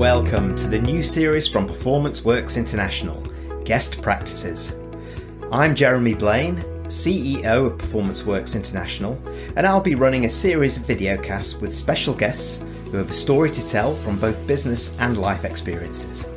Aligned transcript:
welcome 0.00 0.56
to 0.56 0.66
the 0.66 0.78
new 0.78 1.02
series 1.02 1.46
from 1.46 1.66
Performance 1.66 2.24
Works 2.24 2.56
International 2.56 3.20
Guest 3.64 4.00
Practices. 4.00 4.74
I'm 5.52 5.74
Jeremy 5.74 6.14
Blaine, 6.14 6.56
CEO 6.84 7.66
of 7.66 7.76
Performance 7.76 8.24
Works 8.24 8.54
International, 8.54 9.20
and 9.56 9.66
I'll 9.66 9.78
be 9.78 9.96
running 9.96 10.24
a 10.24 10.30
series 10.30 10.78
of 10.78 10.84
videocasts 10.84 11.60
with 11.60 11.74
special 11.74 12.14
guests 12.14 12.64
who 12.90 12.96
have 12.96 13.10
a 13.10 13.12
story 13.12 13.50
to 13.50 13.66
tell 13.66 13.94
from 13.96 14.18
both 14.18 14.46
business 14.46 14.98
and 15.00 15.18
life 15.18 15.44
experiences. 15.44 16.30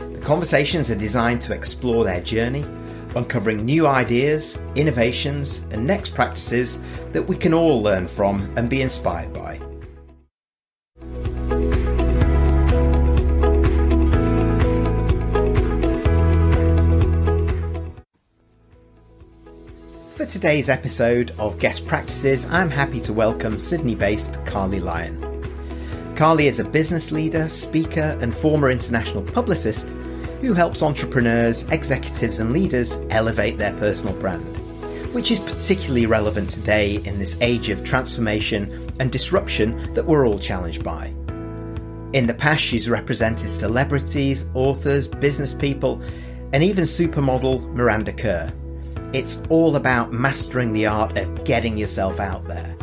The 0.00 0.20
conversations 0.20 0.90
are 0.90 0.96
designed 0.96 1.42
to 1.42 1.54
explore 1.54 2.02
their 2.02 2.20
journey, 2.20 2.64
uncovering 3.14 3.64
new 3.64 3.86
ideas, 3.86 4.60
innovations, 4.74 5.64
and 5.70 5.86
next 5.86 6.12
practices 6.12 6.82
that 7.12 7.22
we 7.22 7.36
can 7.36 7.54
all 7.54 7.80
learn 7.80 8.08
from 8.08 8.52
and 8.56 8.68
be 8.68 8.82
inspired 8.82 9.32
by. 9.32 9.60
Today's 20.46 20.68
episode 20.68 21.34
of 21.38 21.58
Guest 21.58 21.88
Practices, 21.88 22.46
I'm 22.52 22.70
happy 22.70 23.00
to 23.00 23.12
welcome 23.12 23.58
Sydney 23.58 23.96
based 23.96 24.34
Carlii 24.44 24.80
Lyon. 24.80 25.20
Carlii 26.14 26.44
is 26.44 26.60
a 26.60 26.64
business 26.64 27.10
leader, 27.10 27.48
speaker, 27.48 28.16
and 28.20 28.32
former 28.32 28.70
international 28.70 29.24
publicist 29.24 29.88
who 30.40 30.54
helps 30.54 30.84
entrepreneurs, 30.84 31.68
executives, 31.70 32.38
and 32.38 32.52
leaders 32.52 32.98
elevate 33.10 33.58
their 33.58 33.72
personal 33.78 34.14
brand, 34.20 34.44
which 35.12 35.32
is 35.32 35.40
particularly 35.40 36.06
relevant 36.06 36.48
today 36.48 36.98
in 36.98 37.18
this 37.18 37.36
age 37.40 37.68
of 37.68 37.82
transformation 37.82 38.88
and 39.00 39.10
disruption 39.10 39.92
that 39.94 40.06
we're 40.06 40.28
all 40.28 40.38
challenged 40.38 40.84
by. 40.84 41.06
In 42.12 42.28
the 42.28 42.34
past, 42.38 42.62
she's 42.62 42.88
represented 42.88 43.50
celebrities, 43.50 44.46
authors, 44.54 45.08
business 45.08 45.52
people, 45.52 46.00
and 46.52 46.62
even 46.62 46.84
supermodel 46.84 47.68
Miranda 47.74 48.12
Kerr 48.12 48.52
it's 49.16 49.42
all 49.48 49.76
about 49.76 50.12
mastering 50.12 50.74
the 50.74 50.84
art 50.84 51.16
of 51.16 51.42
getting 51.42 51.74
yourself 51.78 52.20
out 52.20 52.46
there. 52.46 52.76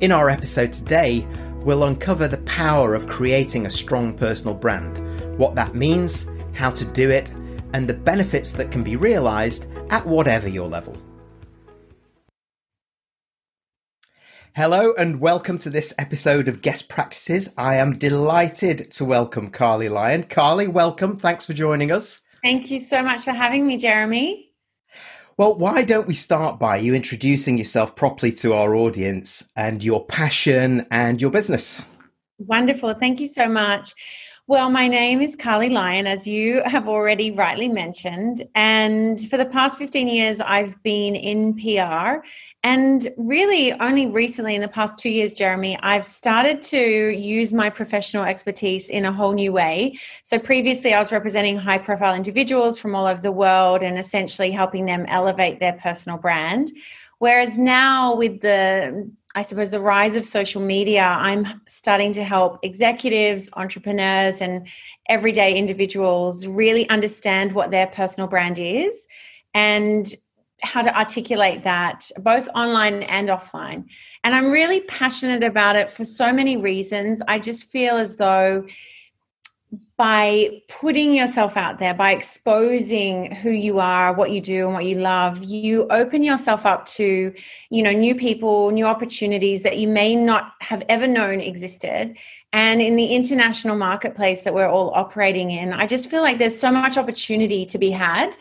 In 0.00 0.10
our 0.10 0.28
episode 0.28 0.72
today, 0.72 1.24
we'll 1.62 1.84
uncover 1.84 2.26
the 2.26 2.38
power 2.38 2.96
of 2.96 3.06
creating 3.06 3.64
a 3.64 3.70
strong 3.70 4.12
personal 4.12 4.54
brand, 4.54 5.38
what 5.38 5.54
that 5.54 5.72
means, 5.72 6.28
how 6.52 6.68
to 6.70 6.84
do 6.84 7.10
it, 7.10 7.30
and 7.74 7.88
the 7.88 7.94
benefits 7.94 8.50
that 8.50 8.72
can 8.72 8.82
be 8.82 8.96
realised 8.96 9.68
at 9.90 10.04
whatever 10.04 10.48
your 10.48 10.66
level. 10.66 10.98
Hello 14.56 14.94
and 14.98 15.20
welcome 15.20 15.58
to 15.58 15.70
this 15.70 15.94
episode 15.96 16.48
of 16.48 16.60
Guest 16.60 16.88
Practices. 16.88 17.54
I 17.56 17.76
am 17.76 17.92
delighted 17.92 18.90
to 18.90 19.04
welcome 19.04 19.52
Carlii 19.52 19.92
Lyon. 19.92 20.24
Carlii, 20.24 20.66
welcome. 20.66 21.18
Thanks 21.18 21.46
for 21.46 21.52
joining 21.52 21.92
us. 21.92 22.22
Thank 22.42 22.68
you 22.68 22.80
so 22.80 23.00
much 23.00 23.22
for 23.22 23.30
having 23.30 23.64
me, 23.64 23.76
Jeremy. 23.76 24.49
Well, 25.40 25.54
why 25.54 25.84
don't 25.84 26.06
we 26.06 26.12
start 26.12 26.58
by 26.60 26.76
you 26.76 26.94
introducing 26.94 27.56
yourself 27.56 27.96
properly 27.96 28.30
to 28.32 28.52
our 28.52 28.74
audience 28.74 29.50
and 29.56 29.82
your 29.82 30.04
passion 30.04 30.86
and 30.90 31.18
your 31.18 31.30
business? 31.30 31.82
Wonderful. 32.36 32.92
Thank 33.00 33.20
you 33.20 33.26
so 33.26 33.48
much. 33.48 33.94
Well, 34.50 34.68
my 34.68 34.88
name 34.88 35.20
is 35.20 35.36
Carlii 35.36 35.70
Lyon, 35.70 36.08
as 36.08 36.26
you 36.26 36.60
have 36.64 36.88
already 36.88 37.30
rightly 37.30 37.68
mentioned. 37.68 38.42
And 38.56 39.20
for 39.30 39.36
the 39.36 39.44
past 39.44 39.78
15 39.78 40.08
years, 40.08 40.40
I've 40.40 40.82
been 40.82 41.14
in 41.14 41.54
PR 41.54 42.26
and 42.64 43.12
really, 43.16 43.72
only 43.74 44.08
recently, 44.08 44.56
in 44.56 44.60
the 44.60 44.66
past 44.66 44.98
two 44.98 45.08
years, 45.08 45.34
Jeremy, 45.34 45.78
I've 45.84 46.04
started 46.04 46.62
to 46.62 46.80
use 46.80 47.52
my 47.52 47.70
professional 47.70 48.24
expertise 48.24 48.90
in 48.90 49.04
a 49.04 49.12
whole 49.12 49.34
new 49.34 49.52
way. 49.52 49.96
So, 50.24 50.36
previously, 50.36 50.94
I 50.94 50.98
was 50.98 51.12
representing 51.12 51.56
high 51.56 51.78
profile 51.78 52.16
individuals 52.16 52.76
from 52.76 52.96
all 52.96 53.06
over 53.06 53.22
the 53.22 53.30
world 53.30 53.82
and 53.82 54.00
essentially 54.00 54.50
helping 54.50 54.84
them 54.84 55.06
elevate 55.06 55.60
their 55.60 55.74
personal 55.74 56.18
brand. 56.18 56.72
Whereas 57.18 57.56
now, 57.56 58.16
with 58.16 58.40
the 58.40 59.12
I 59.34 59.42
suppose 59.42 59.70
the 59.70 59.80
rise 59.80 60.16
of 60.16 60.26
social 60.26 60.60
media, 60.60 61.02
I'm 61.02 61.60
starting 61.68 62.12
to 62.14 62.24
help 62.24 62.58
executives, 62.62 63.48
entrepreneurs, 63.52 64.40
and 64.40 64.66
everyday 65.08 65.56
individuals 65.56 66.46
really 66.46 66.88
understand 66.88 67.52
what 67.52 67.70
their 67.70 67.86
personal 67.86 68.28
brand 68.28 68.58
is 68.58 69.06
and 69.54 70.12
how 70.62 70.82
to 70.82 70.96
articulate 70.98 71.64
that 71.64 72.10
both 72.18 72.48
online 72.54 73.02
and 73.04 73.28
offline. 73.28 73.84
And 74.24 74.34
I'm 74.34 74.50
really 74.50 74.80
passionate 74.82 75.42
about 75.42 75.76
it 75.76 75.90
for 75.90 76.04
so 76.04 76.32
many 76.32 76.56
reasons. 76.56 77.22
I 77.26 77.38
just 77.38 77.70
feel 77.70 77.96
as 77.96 78.16
though 78.16 78.66
by 79.96 80.62
putting 80.68 81.14
yourself 81.14 81.56
out 81.56 81.78
there, 81.78 81.94
by 81.94 82.12
exposing 82.12 83.34
who 83.34 83.50
you 83.50 83.78
are, 83.78 84.12
what 84.12 84.30
you 84.30 84.40
do, 84.40 84.64
and 84.64 84.74
what 84.74 84.84
you 84.84 84.96
love, 84.96 85.44
you 85.44 85.86
open 85.90 86.22
yourself 86.22 86.66
up 86.66 86.86
to, 86.86 87.32
you 87.70 87.82
know, 87.82 87.92
new 87.92 88.14
people, 88.14 88.70
new 88.70 88.86
opportunities 88.86 89.62
that 89.62 89.78
you 89.78 89.86
may 89.86 90.16
not 90.16 90.54
have 90.60 90.82
ever 90.88 91.06
known 91.06 91.40
existed. 91.40 92.16
And 92.52 92.82
in 92.82 92.96
the 92.96 93.06
international 93.06 93.76
marketplace 93.76 94.42
that 94.42 94.54
we're 94.54 94.68
all 94.68 94.90
operating 94.94 95.52
in, 95.52 95.72
I 95.72 95.86
just 95.86 96.10
feel 96.10 96.22
like 96.22 96.38
there's 96.38 96.58
so 96.58 96.72
much 96.72 96.96
opportunity 96.96 97.64
to 97.66 97.78
be 97.78 97.90
had 97.90 98.36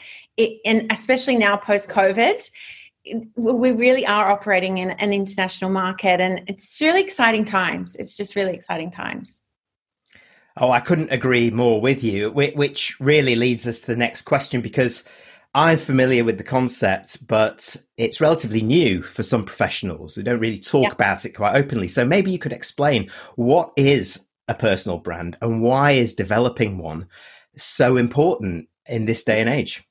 and 0.66 0.92
especially 0.92 1.38
now 1.38 1.58
post 1.58 1.90
COVID, 1.90 2.50
we 3.36 3.72
really 3.72 4.06
are 4.06 4.32
operating 4.32 4.78
in 4.78 4.92
an 4.92 5.14
international 5.14 5.72
market 5.72 6.22
and 6.22 6.42
it's 6.48 6.80
really 6.80 7.02
exciting 7.02 7.46
times. 7.46 7.96
It's 7.96 8.16
just 8.16 8.36
really 8.36 8.54
exciting 8.54 8.92
times. 8.92 9.42
Oh, 10.60 10.72
I 10.72 10.82
couldn't 10.82 11.12
agree 11.12 11.50
more 11.50 11.80
with 11.80 12.04
you, 12.04 12.32
which 12.32 13.00
really 13.00 13.36
leads 13.36 13.66
us 13.66 13.80
to 13.82 13.88
the 13.88 13.96
next 13.96 14.24
question 14.24 14.60
because 14.60 15.06
I'm 15.56 15.80
familiar 15.80 16.26
with 16.26 16.38
the 16.38 16.44
concept, 16.44 17.26
but 17.28 17.78
it's 17.96 18.20
relatively 18.20 18.62
new 18.62 19.02
for 19.02 19.24
some 19.24 19.46
professionals 19.46 20.16
who 20.16 20.24
don't 20.24 20.40
really 20.40 20.60
talk 20.60 20.84
yeah. 20.84 20.92
about 20.92 21.26
it 21.26 21.32
quite 21.32 21.56
openly. 21.56 21.88
So 21.88 22.06
maybe 22.06 22.32
you 22.32 22.40
could 22.40 22.52
explain 22.52 23.10
what 23.36 23.72
is 23.78 24.28
a 24.50 24.54
personal 24.54 24.98
brand 24.98 25.38
and 25.42 25.62
why 25.62 25.92
is 25.92 26.14
developing 26.14 26.78
one 26.78 27.08
so 27.56 27.96
important 27.96 28.68
in 28.86 29.06
this 29.06 29.24
day 29.24 29.40
and 29.40 29.50
age? 29.50 29.84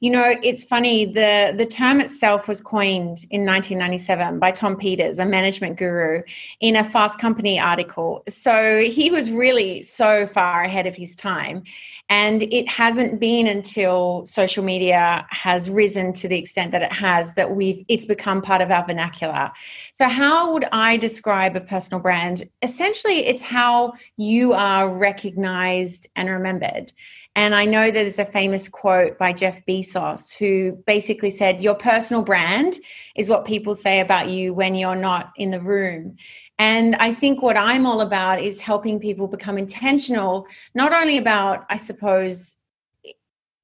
You 0.00 0.10
know, 0.10 0.34
it's 0.42 0.64
funny. 0.64 1.04
the 1.04 1.54
The 1.56 1.66
term 1.66 2.00
itself 2.00 2.48
was 2.48 2.60
coined 2.60 3.26
in 3.30 3.46
1997 3.46 4.38
by 4.38 4.50
Tom 4.50 4.76
Peters, 4.76 5.18
a 5.18 5.26
management 5.26 5.78
guru, 5.78 6.22
in 6.60 6.76
a 6.76 6.84
Fast 6.84 7.18
Company 7.18 7.58
article. 7.58 8.22
So 8.28 8.80
he 8.80 9.10
was 9.10 9.30
really 9.30 9.82
so 9.82 10.26
far 10.26 10.64
ahead 10.64 10.86
of 10.86 10.94
his 10.94 11.16
time, 11.16 11.62
and 12.08 12.42
it 12.42 12.68
hasn't 12.68 13.20
been 13.20 13.46
until 13.46 14.26
social 14.26 14.64
media 14.64 15.26
has 15.30 15.70
risen 15.70 16.12
to 16.14 16.28
the 16.28 16.38
extent 16.38 16.72
that 16.72 16.82
it 16.82 16.92
has 16.92 17.34
that 17.34 17.54
we've 17.54 17.84
it's 17.88 18.06
become 18.06 18.42
part 18.42 18.60
of 18.60 18.70
our 18.70 18.84
vernacular. 18.84 19.50
So, 19.92 20.08
how 20.08 20.52
would 20.52 20.66
I 20.72 20.96
describe 20.96 21.56
a 21.56 21.60
personal 21.60 22.00
brand? 22.00 22.44
Essentially, 22.62 23.26
it's 23.26 23.42
how 23.42 23.94
you 24.16 24.52
are 24.52 24.88
recognized 24.88 26.06
and 26.16 26.28
remembered. 26.28 26.92
And 27.34 27.54
I 27.54 27.64
know 27.64 27.90
there's 27.90 28.18
a 28.18 28.26
famous 28.26 28.68
quote 28.68 29.16
by 29.18 29.32
Jeff 29.32 29.64
Bezos 29.66 30.36
who 30.36 30.72
basically 30.86 31.30
said, 31.30 31.62
Your 31.62 31.74
personal 31.74 32.22
brand 32.22 32.78
is 33.16 33.30
what 33.30 33.46
people 33.46 33.74
say 33.74 34.00
about 34.00 34.28
you 34.28 34.52
when 34.52 34.74
you're 34.74 34.96
not 34.96 35.32
in 35.36 35.50
the 35.50 35.60
room. 35.60 36.16
And 36.58 36.94
I 36.96 37.14
think 37.14 37.40
what 37.40 37.56
I'm 37.56 37.86
all 37.86 38.02
about 38.02 38.42
is 38.42 38.60
helping 38.60 39.00
people 39.00 39.28
become 39.28 39.56
intentional, 39.56 40.46
not 40.74 40.92
only 40.92 41.16
about, 41.16 41.64
I 41.70 41.76
suppose, 41.76 42.56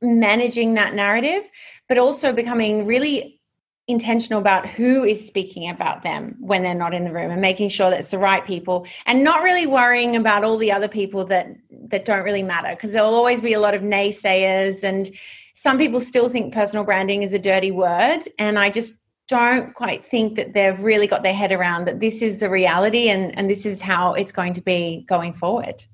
managing 0.01 0.75
that 0.75 0.95
narrative, 0.95 1.49
but 1.89 1.99
also 1.99 2.33
becoming 2.33 2.87
really 2.87 3.38
intentional 3.89 4.39
about 4.39 4.69
who 4.69 5.03
is 5.03 5.27
speaking 5.27 5.69
about 5.69 6.03
them 6.03 6.37
when 6.39 6.63
they're 6.63 6.75
not 6.75 6.93
in 6.95 7.05
the 7.05 7.13
room 7.13 7.31
and 7.31 7.41
making 7.41 7.71
sure 7.71 7.91
that 7.91 7.99
it's 7.99 8.11
the 8.11 8.19
right 8.19 8.45
people 8.45 8.87
and 9.07 9.25
not 9.25 9.43
really 9.43 9.67
worrying 9.67 10.15
about 10.15 10.45
all 10.45 10.59
the 10.59 10.71
other 10.71 10.89
people 10.89 11.25
that 11.25 11.49
that 11.71 12.05
don't 12.05 12.23
really 12.23 12.43
matter. 12.43 12.69
Because 12.71 12.93
there'll 12.93 13.15
always 13.15 13.41
be 13.41 13.55
a 13.55 13.61
lot 13.61 13.75
of 13.75 13.83
naysayers 13.83 14.85
and 14.85 15.11
some 15.55 15.79
people 15.79 16.01
still 16.01 16.29
think 16.29 16.55
personal 16.55 16.85
branding 16.85 17.23
is 17.23 17.35
a 17.35 17.39
dirty 17.39 17.71
word. 17.71 18.21
And 18.39 18.59
i 18.59 18.71
just 18.71 18.95
don't 19.29 19.75
quite 19.75 20.07
think 20.07 20.37
that 20.37 20.55
they've 20.55 20.81
really 20.81 21.07
got 21.07 21.23
their 21.23 21.35
head 21.35 21.53
around 21.53 21.87
that 21.87 22.01
this 22.01 22.23
is 22.23 22.41
the 22.41 22.49
reality 22.49 23.09
and 23.09 23.37
and 23.39 23.51
this 23.51 23.67
is 23.67 23.81
how 23.81 24.15
it's 24.15 24.33
going 24.33 24.55
to 24.55 24.63
be 24.63 25.05
going 25.07 25.33
forward 25.33 25.85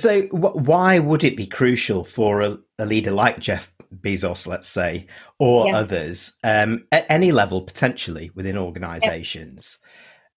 so 0.00 0.22
why 0.32 0.98
would 0.98 1.24
it 1.24 1.36
be 1.36 1.46
crucial 1.46 2.04
for 2.04 2.40
a, 2.40 2.58
a 2.78 2.86
leader 2.86 3.10
like 3.10 3.38
jeff 3.38 3.70
Bezos, 4.00 4.46
let's 4.46 4.68
say, 4.68 5.06
or 5.38 5.68
yeah. 5.68 5.76
others 5.76 6.38
um, 6.42 6.84
at 6.90 7.06
any 7.08 7.32
level 7.32 7.62
potentially 7.62 8.30
within 8.34 8.58
organizations 8.58 9.78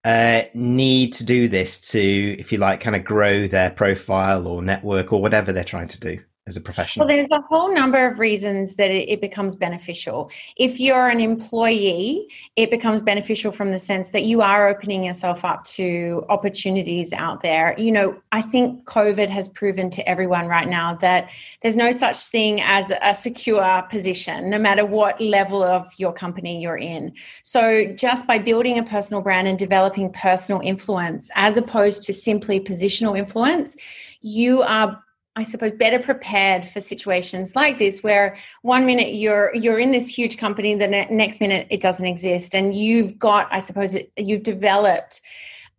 uh, 0.04 0.44
need 0.54 1.14
to 1.14 1.26
do 1.26 1.48
this 1.48 1.82
to, 1.92 2.02
if 2.40 2.52
you 2.52 2.58
like, 2.58 2.80
kind 2.80 2.96
of 2.96 3.04
grow 3.04 3.48
their 3.48 3.70
profile 3.70 4.48
or 4.48 4.62
network 4.62 5.12
or 5.12 5.22
whatever 5.22 5.52
they're 5.52 5.64
trying 5.64 5.90
to 5.90 6.00
do? 6.00 6.20
As 6.48 6.56
a 6.56 6.62
professional? 6.62 7.06
Well, 7.06 7.16
there's 7.16 7.30
a 7.32 7.42
whole 7.42 7.74
number 7.74 8.08
of 8.08 8.20
reasons 8.20 8.78
that 8.78 8.90
it, 8.90 9.10
it, 9.10 9.22
becomes 9.22 9.56
beneficial. 9.56 10.32
If 10.56 10.80
you're 10.80 11.10
an 11.10 11.20
employee, 11.20 12.30
it 12.56 12.72
becomes 12.72 13.02
beneficial 13.02 13.52
from 13.52 13.72
the 13.72 13.80
sense 13.80 14.12
that 14.12 14.24
you 14.24 14.42
are 14.42 14.68
opening 14.68 15.04
yourself 15.04 15.44
up 15.44 15.66
to 15.66 16.24
opportunities 16.30 17.12
out 17.12 17.42
there. 17.42 17.76
You 17.78 17.92
know, 17.92 18.22
I 18.32 18.42
think 18.42 18.86
COVID 18.86 19.28
has 19.28 19.50
proven 19.50 19.90
to 19.92 20.08
everyone 20.08 20.48
right 20.48 20.68
now 20.68 20.96
that 20.96 21.30
there's 21.62 21.76
no 21.76 21.92
such 21.92 22.18
thing 22.18 22.62
as 22.62 22.92
a 23.02 23.14
secure 23.14 23.84
position, 23.90 24.50
no 24.50 24.58
matter 24.58 24.86
what 24.86 25.20
level 25.20 25.62
of 25.62 25.92
your 25.98 26.14
company 26.14 26.62
you're 26.62 26.78
in. 26.78 27.12
So, 27.44 27.86
just 27.94 28.26
by 28.26 28.40
building 28.40 28.80
a 28.80 28.84
personal 28.84 29.22
brand 29.22 29.48
and 29.48 29.60
developing 29.60 30.14
personal 30.14 30.62
influence, 30.62 31.30
as 31.36 31.58
opposed 31.58 32.04
to 32.04 32.14
simply 32.14 32.62
positional 32.62 33.18
influence, 33.18 33.76
you 34.22 34.62
are 34.62 35.04
I 35.38 35.44
suppose 35.44 35.74
better 35.74 36.00
prepared 36.00 36.66
for 36.66 36.82
situations 36.82 37.56
like 37.56 37.78
this 37.78 38.02
where 38.02 38.38
one 38.64 38.88
minute 38.88 39.14
you're 39.14 39.54
you're 39.54 39.78
in 39.78 39.92
this 39.92 40.08
huge 40.10 40.36
company 40.36 40.74
the 40.74 40.88
ne- 40.88 41.08
next 41.12 41.40
minute 41.40 41.68
it 41.70 41.80
doesn't 41.80 42.08
exist 42.08 42.56
and 42.56 42.74
you've 42.74 43.20
got 43.20 43.48
I 43.52 43.60
suppose 43.60 43.94
it, 43.94 44.12
you've 44.18 44.42
developed 44.42 45.22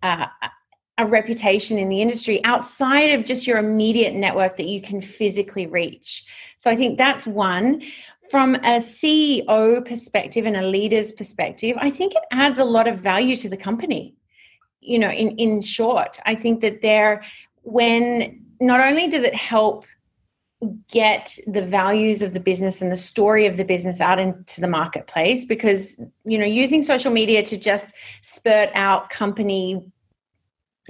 uh, 0.04 0.28
a 0.96 1.06
reputation 1.06 1.76
in 1.76 1.88
the 1.88 2.00
industry 2.00 2.42
outside 2.44 3.10
of 3.10 3.24
just 3.24 3.48
your 3.48 3.58
immediate 3.58 4.14
network 4.14 4.56
that 4.58 4.66
you 4.66 4.80
can 4.80 5.00
physically 5.00 5.66
reach. 5.66 6.24
So 6.58 6.70
I 6.70 6.76
think 6.76 6.96
that's 6.96 7.26
one 7.26 7.82
from 8.30 8.54
a 8.56 8.76
CEO 8.78 9.84
perspective 9.84 10.46
and 10.46 10.56
a 10.56 10.62
leader's 10.62 11.12
perspective, 11.12 11.76
I 11.80 11.90
think 11.90 12.14
it 12.14 12.22
adds 12.30 12.60
a 12.60 12.64
lot 12.64 12.86
of 12.86 12.98
value 12.98 13.34
to 13.36 13.48
the 13.48 13.56
company. 13.56 14.14
You 14.80 15.00
know, 15.00 15.10
in 15.10 15.30
in 15.36 15.62
short, 15.62 16.20
I 16.24 16.36
think 16.36 16.60
that 16.60 16.80
there 16.80 17.24
when 17.62 18.44
not 18.60 18.80
only 18.80 19.08
does 19.08 19.22
it 19.22 19.34
help 19.34 19.84
get 20.90 21.38
the 21.46 21.62
values 21.62 22.20
of 22.20 22.32
the 22.32 22.40
business 22.40 22.82
and 22.82 22.90
the 22.90 22.96
story 22.96 23.46
of 23.46 23.56
the 23.56 23.64
business 23.64 24.00
out 24.00 24.18
into 24.18 24.60
the 24.60 24.66
marketplace 24.66 25.44
because 25.44 26.00
you 26.24 26.36
know 26.36 26.44
using 26.44 26.82
social 26.82 27.12
media 27.12 27.44
to 27.44 27.56
just 27.56 27.94
spurt 28.22 28.68
out 28.74 29.08
company 29.08 29.80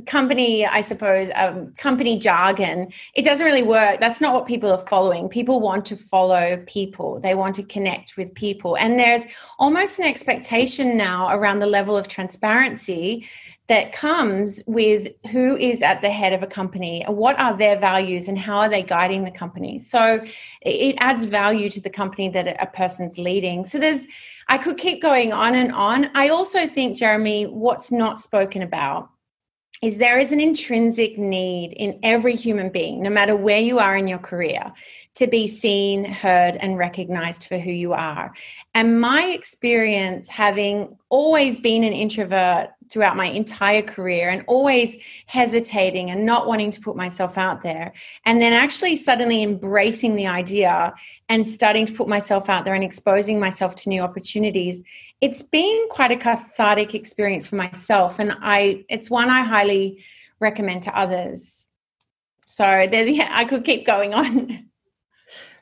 company 0.06 0.64
i 0.64 0.80
suppose 0.80 1.28
um, 1.34 1.74
company 1.76 2.18
jargon 2.18 2.90
it 3.14 3.24
doesn't 3.24 3.44
really 3.44 3.62
work. 3.62 4.00
That's 4.00 4.20
not 4.20 4.32
what 4.32 4.46
people 4.46 4.70
are 4.70 4.86
following. 4.86 5.28
People 5.28 5.60
want 5.60 5.84
to 5.86 5.96
follow 5.96 6.62
people. 6.66 7.20
They 7.20 7.34
want 7.34 7.56
to 7.56 7.62
connect 7.62 8.16
with 8.16 8.32
people. 8.34 8.76
And 8.76 8.98
there's 8.98 9.22
almost 9.58 9.98
an 9.98 10.04
expectation 10.06 10.96
now 10.96 11.34
around 11.34 11.58
the 11.58 11.66
level 11.66 11.96
of 11.96 12.06
transparency 12.06 13.26
that 13.68 13.92
comes 13.92 14.62
with 14.66 15.08
who 15.30 15.56
is 15.56 15.82
at 15.82 16.00
the 16.00 16.10
head 16.10 16.32
of 16.32 16.42
a 16.42 16.46
company 16.46 17.04
what 17.06 17.38
are 17.38 17.56
their 17.56 17.78
values 17.78 18.26
and 18.28 18.38
how 18.38 18.58
are 18.58 18.68
they 18.68 18.82
guiding 18.82 19.24
the 19.24 19.30
company. 19.30 19.78
So 19.78 20.24
it 20.62 20.96
adds 20.98 21.26
value 21.26 21.68
to 21.70 21.80
the 21.80 21.90
company 21.90 22.30
that 22.30 22.56
a 22.60 22.66
person's 22.66 23.18
leading. 23.18 23.64
So 23.64 23.78
there's 23.78 24.06
i 24.48 24.56
could 24.56 24.78
keep 24.78 25.02
going 25.02 25.32
on 25.32 25.54
and 25.54 25.72
on. 25.72 26.10
I 26.14 26.28
also 26.28 26.66
think 26.66 26.96
jeremy 26.96 27.44
what's 27.44 27.92
not 27.92 28.18
spoken 28.18 28.62
about 28.62 29.10
is 29.82 29.98
there 29.98 30.18
is 30.18 30.32
an 30.32 30.40
intrinsic 30.40 31.18
need 31.18 31.72
in 31.72 31.98
every 32.02 32.34
human 32.34 32.70
being 32.70 33.02
no 33.02 33.10
matter 33.10 33.36
where 33.36 33.60
you 33.60 33.78
are 33.78 33.96
in 33.96 34.08
your 34.08 34.18
career 34.18 34.72
to 35.18 35.26
be 35.26 35.48
seen, 35.48 36.04
heard, 36.04 36.56
and 36.56 36.78
recognized 36.78 37.46
for 37.46 37.58
who 37.58 37.72
you 37.72 37.92
are. 37.92 38.32
And 38.74 39.00
my 39.00 39.24
experience, 39.24 40.28
having 40.28 40.96
always 41.08 41.56
been 41.56 41.82
an 41.82 41.92
introvert 41.92 42.70
throughout 42.88 43.16
my 43.16 43.26
entire 43.26 43.82
career 43.82 44.30
and 44.30 44.44
always 44.46 44.96
hesitating 45.26 46.10
and 46.10 46.24
not 46.24 46.46
wanting 46.46 46.70
to 46.70 46.80
put 46.80 46.94
myself 46.94 47.36
out 47.36 47.64
there, 47.64 47.92
and 48.26 48.40
then 48.40 48.52
actually 48.52 48.94
suddenly 48.94 49.42
embracing 49.42 50.14
the 50.14 50.28
idea 50.28 50.94
and 51.28 51.46
starting 51.46 51.84
to 51.84 51.92
put 51.92 52.06
myself 52.06 52.48
out 52.48 52.64
there 52.64 52.74
and 52.74 52.84
exposing 52.84 53.40
myself 53.40 53.74
to 53.74 53.88
new 53.88 54.00
opportunities. 54.00 54.84
It's 55.20 55.42
been 55.42 55.88
quite 55.90 56.12
a 56.12 56.16
cathartic 56.16 56.94
experience 56.94 57.46
for 57.46 57.56
myself, 57.56 58.18
and 58.18 58.32
I 58.40 58.84
it's 58.88 59.10
one 59.10 59.30
I 59.30 59.42
highly 59.42 60.04
recommend 60.40 60.84
to 60.84 60.96
others. 60.96 61.66
So 62.46 62.86
there's 62.90 63.10
yeah, 63.16 63.28
I 63.30 63.44
could 63.44 63.64
keep 63.64 63.86
going 63.86 64.14
on. 64.14 64.68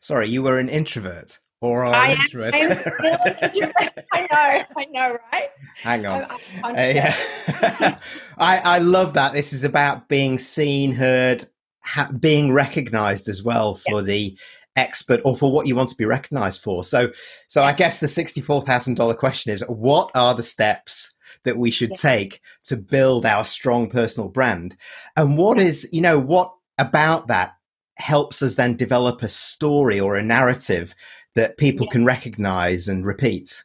Sorry, 0.01 0.29
you 0.29 0.43
were 0.43 0.59
an 0.59 0.69
introvert 0.69 1.39
or 1.61 1.85
are 1.85 1.95
I 1.95 2.13
introvert? 2.13 2.55
Am, 2.55 2.71
I 4.13 4.21
know, 4.21 4.65
I 4.77 4.85
know, 4.91 5.19
right? 5.33 5.49
Hang 5.83 6.07
on. 6.07 6.23
Uh, 6.23 6.39
yeah. 6.75 7.17
I, 8.39 8.59
I 8.59 8.79
love 8.79 9.15
that. 9.15 9.33
This 9.33 9.53
is 9.53 9.65
about 9.65 10.09
being 10.09 10.39
seen, 10.39 10.93
heard, 10.93 11.47
ha- 11.81 12.11
being 12.19 12.53
recognized 12.53 13.29
as 13.29 13.43
well 13.43 13.75
for 13.75 14.01
yeah. 14.01 14.07
the 14.07 14.39
expert 14.77 15.21
or 15.25 15.37
for 15.37 15.51
what 15.51 15.67
you 15.67 15.75
want 15.75 15.89
to 15.89 15.97
be 15.97 16.05
recognized 16.05 16.63
for. 16.63 16.85
So, 16.85 17.11
so 17.49 17.63
I 17.63 17.73
guess 17.73 18.01
the 18.01 18.09
sixty-four 18.09 18.63
thousand 18.63 18.95
dollar 18.95 19.15
question 19.15 19.53
is: 19.53 19.65
What 19.69 20.11
are 20.15 20.35
the 20.35 20.43
steps 20.43 21.15
that 21.45 21.57
we 21.57 21.71
should 21.71 21.91
yeah. 21.91 21.97
take 21.97 22.41
to 22.65 22.77
build 22.77 23.27
our 23.27 23.45
strong 23.45 23.89
personal 23.89 24.29
brand? 24.29 24.77
And 25.17 25.37
what 25.37 25.59
is, 25.59 25.89
you 25.93 26.01
know, 26.01 26.19
what 26.19 26.53
about 26.79 27.29
that 27.29 27.55
helps 27.97 28.43
us 28.43 28.57
then 28.57 28.77
develop 28.77 29.23
a 29.23 29.29
story 29.29 29.99
or 29.99 30.17
a 30.17 30.23
narrative 30.23 30.95
that 31.35 31.57
people 31.57 31.87
yeah. 31.87 31.93
can 31.93 32.05
recognize 32.05 32.89
and 32.89 33.07
repeat? 33.07 33.65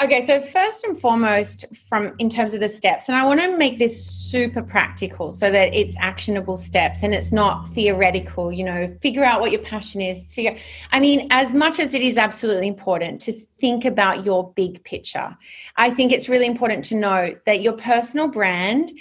Okay, 0.00 0.20
so 0.20 0.40
first 0.40 0.84
and 0.84 0.96
foremost, 0.96 1.64
from 1.88 2.14
in 2.20 2.28
terms 2.28 2.54
of 2.54 2.60
the 2.60 2.68
steps, 2.68 3.08
and 3.08 3.18
I 3.18 3.24
want 3.24 3.40
to 3.40 3.56
make 3.56 3.80
this 3.80 4.06
super 4.06 4.62
practical 4.62 5.32
so 5.32 5.50
that 5.50 5.74
it's 5.74 5.96
actionable 5.98 6.56
steps 6.56 7.02
and 7.02 7.12
it's 7.12 7.32
not 7.32 7.68
theoretical. 7.74 8.52
You 8.52 8.62
know, 8.62 8.96
figure 9.02 9.24
out 9.24 9.40
what 9.40 9.50
your 9.50 9.60
passion 9.60 10.00
is. 10.00 10.32
Figure. 10.32 10.56
I 10.92 11.00
mean, 11.00 11.26
as 11.30 11.52
much 11.52 11.80
as 11.80 11.94
it 11.94 12.02
is 12.02 12.16
absolutely 12.16 12.68
important 12.68 13.20
to 13.22 13.32
think 13.58 13.84
about 13.84 14.24
your 14.24 14.52
big 14.52 14.84
picture, 14.84 15.36
I 15.76 15.90
think 15.90 16.12
it's 16.12 16.28
really 16.28 16.46
important 16.46 16.84
to 16.86 16.94
know 16.94 17.34
that 17.46 17.60
your 17.60 17.72
personal 17.72 18.28
brand. 18.28 18.92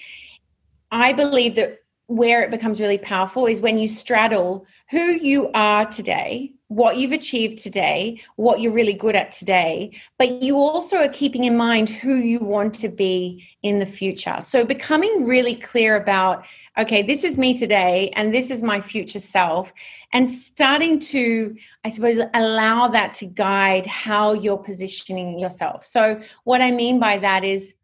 I 0.90 1.14
believe 1.14 1.56
that 1.56 1.80
where 2.08 2.42
it 2.42 2.50
becomes 2.50 2.80
really 2.80 2.98
powerful 2.98 3.46
is 3.46 3.62
when 3.62 3.78
you 3.78 3.88
straddle 3.88 4.66
who 4.90 5.12
you 5.12 5.52
are 5.54 5.86
today, 5.86 6.54
what 6.70 6.98
you've 6.98 7.14
achieved 7.14 7.60
today, 7.60 8.22
what 8.36 8.60
you're 8.60 8.74
really 8.74 8.94
good 8.94 9.16
at 9.16 9.32
today, 9.32 9.92
but 10.18 10.44
you 10.44 10.58
also 10.58 10.98
are 10.98 11.08
keeping 11.08 11.46
in 11.46 11.56
mind 11.56 11.90
who 11.90 12.16
you 12.16 12.40
want 12.40 12.74
to 12.76 12.90
be 12.90 13.48
in 13.64 13.80
the 13.80 13.86
future. 13.86 14.38
So 14.42 14.66
becoming 14.66 15.26
really 15.26 15.56
clear 15.56 15.96
about, 15.96 16.46
okay, 16.78 17.02
this 17.02 17.24
is 17.24 17.38
me 17.38 17.58
today 17.58 18.12
and 18.16 18.34
this 18.34 18.52
is 18.52 18.64
my 18.64 18.82
future 18.82 19.20
self, 19.20 19.72
and 20.12 20.30
starting 20.30 21.00
to, 21.00 21.56
I 21.86 21.90
suppose, 21.90 22.22
allow 22.34 22.90
that 22.90 23.14
to 23.16 23.26
guide 23.26 23.86
how 23.86 24.34
you're 24.34 24.58
positioning 24.58 25.40
yourself. 25.40 25.86
So, 25.86 26.22
what 26.44 26.62
I 26.62 26.72
mean 26.72 27.00
by 27.00 27.18
that 27.20 27.44
is, 27.44 27.76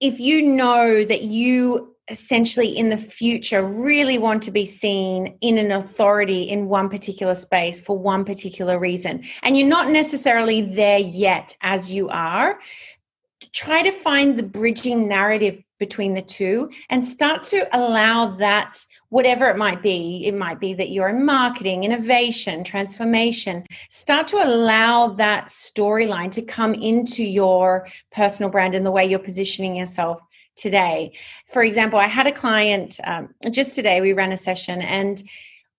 if 0.00 0.20
you 0.20 0.42
know 0.42 1.04
that 1.04 1.22
you 1.22 1.95
essentially 2.08 2.76
in 2.76 2.88
the 2.88 2.96
future 2.96 3.64
really 3.64 4.18
want 4.18 4.42
to 4.44 4.50
be 4.50 4.64
seen 4.64 5.36
in 5.40 5.58
an 5.58 5.72
authority 5.72 6.42
in 6.42 6.68
one 6.68 6.88
particular 6.88 7.34
space 7.34 7.80
for 7.80 7.98
one 7.98 8.24
particular 8.24 8.78
reason. 8.78 9.24
And 9.42 9.56
you're 9.56 9.68
not 9.68 9.90
necessarily 9.90 10.62
there 10.62 10.98
yet 10.98 11.56
as 11.62 11.90
you 11.90 12.08
are. 12.08 12.58
Try 13.52 13.82
to 13.82 13.90
find 13.90 14.38
the 14.38 14.44
bridging 14.44 15.08
narrative 15.08 15.62
between 15.78 16.14
the 16.14 16.22
two 16.22 16.70
and 16.90 17.04
start 17.04 17.42
to 17.44 17.68
allow 17.76 18.26
that 18.26 18.84
whatever 19.10 19.48
it 19.48 19.56
might 19.56 19.82
be 19.82 20.26
it 20.26 20.34
might 20.34 20.58
be 20.58 20.72
that 20.74 20.88
you're 20.88 21.08
in 21.08 21.24
marketing 21.24 21.84
innovation 21.84 22.64
transformation 22.64 23.64
start 23.90 24.26
to 24.26 24.36
allow 24.36 25.08
that 25.08 25.46
storyline 25.48 26.30
to 26.30 26.42
come 26.42 26.72
into 26.74 27.22
your 27.22 27.86
personal 28.10 28.50
brand 28.50 28.74
and 28.74 28.86
the 28.86 28.90
way 28.90 29.04
you're 29.04 29.18
positioning 29.18 29.76
yourself 29.76 30.20
today. 30.56 31.12
For 31.52 31.62
example, 31.62 31.98
I 31.98 32.08
had 32.08 32.26
a 32.26 32.32
client 32.32 32.98
um, 33.04 33.34
just 33.50 33.74
today, 33.74 34.00
we 34.00 34.12
ran 34.12 34.32
a 34.32 34.36
session, 34.36 34.82
and 34.82 35.22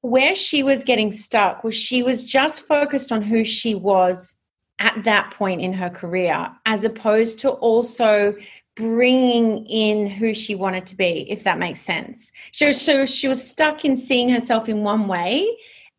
where 0.02 0.36
she 0.36 0.64
was 0.64 0.84
getting 0.84 1.12
stuck 1.12 1.64
was 1.64 1.76
she 1.76 2.04
was 2.04 2.24
just 2.24 2.62
focused 2.62 3.12
on 3.12 3.22
who 3.22 3.44
she 3.44 3.76
was 3.76 4.36
at 4.80 5.04
that 5.06 5.34
point 5.34 5.62
in 5.62 5.74
her 5.74 5.90
career, 5.90 6.50
as 6.66 6.84
opposed 6.84 7.40
to 7.40 7.50
also 7.50 8.36
bringing 8.76 9.66
in 9.66 10.08
who 10.08 10.36
she 10.36 10.54
wanted 10.54 10.86
to 10.86 10.96
be, 10.96 11.30
if 11.32 11.44
that 11.44 11.58
makes 11.58 11.82
sense. 11.82 12.32
So, 12.52 12.72
so 12.72 13.08
she 13.08 13.28
was 13.28 13.46
stuck 13.46 13.84
in 13.84 13.98
seeing 13.98 14.30
herself 14.30 14.70
in 14.70 14.84
one 14.84 15.08
way 15.08 15.48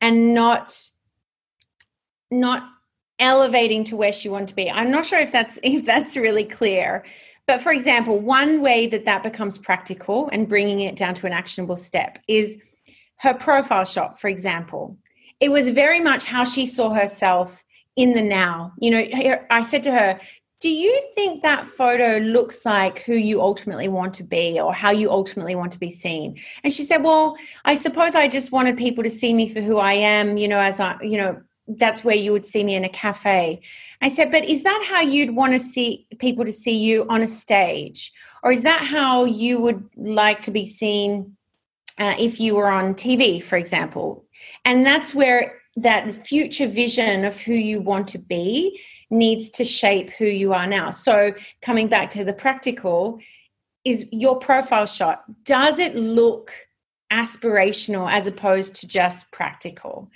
and 0.00 0.32
not 0.32 0.88
not 2.30 2.68
elevating 3.18 3.82
to 3.82 3.96
where 3.96 4.12
she 4.12 4.28
wanted 4.28 4.48
to 4.48 4.54
be. 4.54 4.70
I'm 4.70 4.90
not 4.90 5.04
sure 5.04 5.18
if 5.18 5.32
that's 5.32 5.58
if 5.62 5.84
that's 5.84 6.16
really 6.16 6.44
clear. 6.44 7.04
But 7.48 7.62
for 7.62 7.72
example, 7.72 8.20
one 8.20 8.60
way 8.60 8.86
that 8.88 9.06
that 9.06 9.22
becomes 9.22 9.56
practical 9.56 10.28
and 10.30 10.46
bringing 10.46 10.80
it 10.82 10.96
down 10.96 11.14
to 11.14 11.26
an 11.26 11.32
actionable 11.32 11.76
step 11.76 12.18
is 12.28 12.58
her 13.16 13.32
profile 13.32 13.86
shot, 13.86 14.20
for 14.20 14.28
example. 14.28 14.98
It 15.40 15.50
was 15.50 15.70
very 15.70 15.98
much 15.98 16.24
how 16.24 16.44
she 16.44 16.66
saw 16.66 16.90
herself 16.90 17.64
in 17.96 18.12
the 18.12 18.20
now. 18.20 18.74
You 18.78 18.90
know, 18.90 19.38
I 19.50 19.62
said 19.62 19.82
to 19.84 19.90
her, 19.92 20.20
do 20.60 20.68
you 20.68 21.00
think 21.14 21.42
that 21.42 21.66
photo 21.66 22.18
looks 22.18 22.66
like 22.66 22.98
who 23.00 23.14
you 23.14 23.40
ultimately 23.40 23.88
want 23.88 24.12
to 24.14 24.24
be 24.24 24.60
or 24.60 24.74
how 24.74 24.90
you 24.90 25.10
ultimately 25.10 25.54
want 25.54 25.72
to 25.72 25.78
be 25.78 25.90
seen 25.90 26.36
and 26.64 26.72
she 26.72 26.82
said 26.82 27.04
well 27.04 27.36
i 27.64 27.76
suppose 27.76 28.16
i 28.16 28.26
just 28.26 28.50
wanted 28.50 28.76
people 28.76 29.04
to 29.04 29.10
see 29.10 29.32
me 29.32 29.48
for 29.48 29.60
who 29.60 29.78
i 29.78 29.92
am 29.92 30.36
you 30.36 30.48
know 30.48 30.58
as 30.58 30.80
i 30.80 30.96
you 31.00 31.16
know 31.16 31.40
that's 31.76 32.02
where 32.02 32.16
you 32.16 32.32
would 32.32 32.46
see 32.46 32.64
me 32.64 32.74
in 32.74 32.84
a 32.84 32.88
cafe 32.88 33.60
i 34.00 34.08
said 34.08 34.30
but 34.30 34.44
is 34.44 34.62
that 34.62 34.84
how 34.88 35.00
you'd 35.00 35.34
want 35.34 35.52
to 35.52 35.60
see 35.60 36.06
people 36.18 36.44
to 36.44 36.52
see 36.52 36.76
you 36.76 37.06
on 37.08 37.22
a 37.22 37.28
stage 37.28 38.12
or 38.42 38.52
is 38.52 38.62
that 38.62 38.82
how 38.82 39.24
you 39.24 39.60
would 39.60 39.88
like 39.96 40.42
to 40.42 40.50
be 40.50 40.64
seen 40.64 41.36
uh, 41.98 42.14
if 42.18 42.40
you 42.40 42.54
were 42.54 42.70
on 42.70 42.94
tv 42.94 43.42
for 43.42 43.56
example 43.56 44.24
and 44.64 44.86
that's 44.86 45.14
where 45.14 45.58
that 45.76 46.26
future 46.26 46.66
vision 46.66 47.24
of 47.24 47.38
who 47.38 47.52
you 47.52 47.80
want 47.80 48.08
to 48.08 48.18
be 48.18 48.80
needs 49.10 49.50
to 49.50 49.64
shape 49.64 50.10
who 50.10 50.26
you 50.26 50.52
are 50.52 50.66
now. 50.66 50.90
So, 50.90 51.32
coming 51.62 51.88
back 51.88 52.10
to 52.10 52.24
the 52.24 52.32
practical, 52.32 53.20
is 53.84 54.06
your 54.10 54.38
profile 54.38 54.86
shot, 54.86 55.24
does 55.44 55.78
it 55.78 55.96
look 55.96 56.52
aspirational 57.10 58.10
as 58.10 58.26
opposed 58.26 58.74
to 58.76 58.86
just 58.86 59.30
practical? 59.30 60.10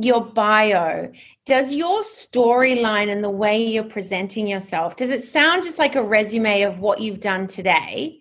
Your 0.00 0.24
bio, 0.24 1.10
does 1.44 1.74
your 1.74 2.02
storyline 2.02 3.10
and 3.10 3.22
the 3.22 3.30
way 3.30 3.66
you're 3.66 3.82
presenting 3.82 4.46
yourself, 4.46 4.94
does 4.94 5.10
it 5.10 5.24
sound 5.24 5.64
just 5.64 5.78
like 5.78 5.96
a 5.96 6.02
resume 6.02 6.62
of 6.62 6.78
what 6.78 7.00
you've 7.00 7.20
done 7.20 7.48
today? 7.48 8.20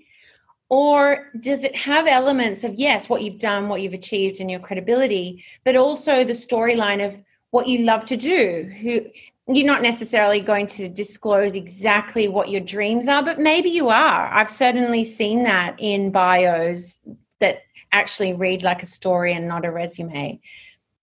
Or 0.69 1.31
does 1.39 1.63
it 1.63 1.75
have 1.75 2.07
elements 2.07 2.63
of, 2.63 2.73
yes, 2.73 3.07
what 3.07 3.21
you've 3.21 3.39
done, 3.39 3.69
what 3.69 3.81
you've 3.81 3.93
achieved, 3.93 4.41
and 4.41 4.49
your 4.49 4.59
credibility, 4.59 5.45
but 5.63 5.75
also 5.75 6.23
the 6.23 6.33
storyline 6.33 7.05
of 7.05 7.21
what 7.51 7.67
you 7.67 7.85
love 7.85 8.03
to 8.05 8.17
do, 8.17 8.63
who 8.81 9.05
you're 9.47 9.65
not 9.65 9.81
necessarily 9.81 10.41
going 10.41 10.67
to 10.67 10.89
disclose 10.89 11.55
exactly 11.55 12.27
what 12.27 12.49
your 12.49 12.59
dreams 12.59 13.07
are, 13.07 13.23
but 13.23 13.39
maybe 13.39 13.69
you 13.69 13.89
are. 13.89 14.27
I've 14.27 14.49
certainly 14.49 15.03
seen 15.03 15.43
that 15.43 15.75
in 15.79 16.11
bios 16.11 16.99
that 17.39 17.59
actually 17.91 18.33
read 18.33 18.63
like 18.63 18.83
a 18.83 18.87
story 18.87 19.33
and 19.33 19.47
not 19.47 19.63
a 19.63 19.71
resume. 19.71 20.41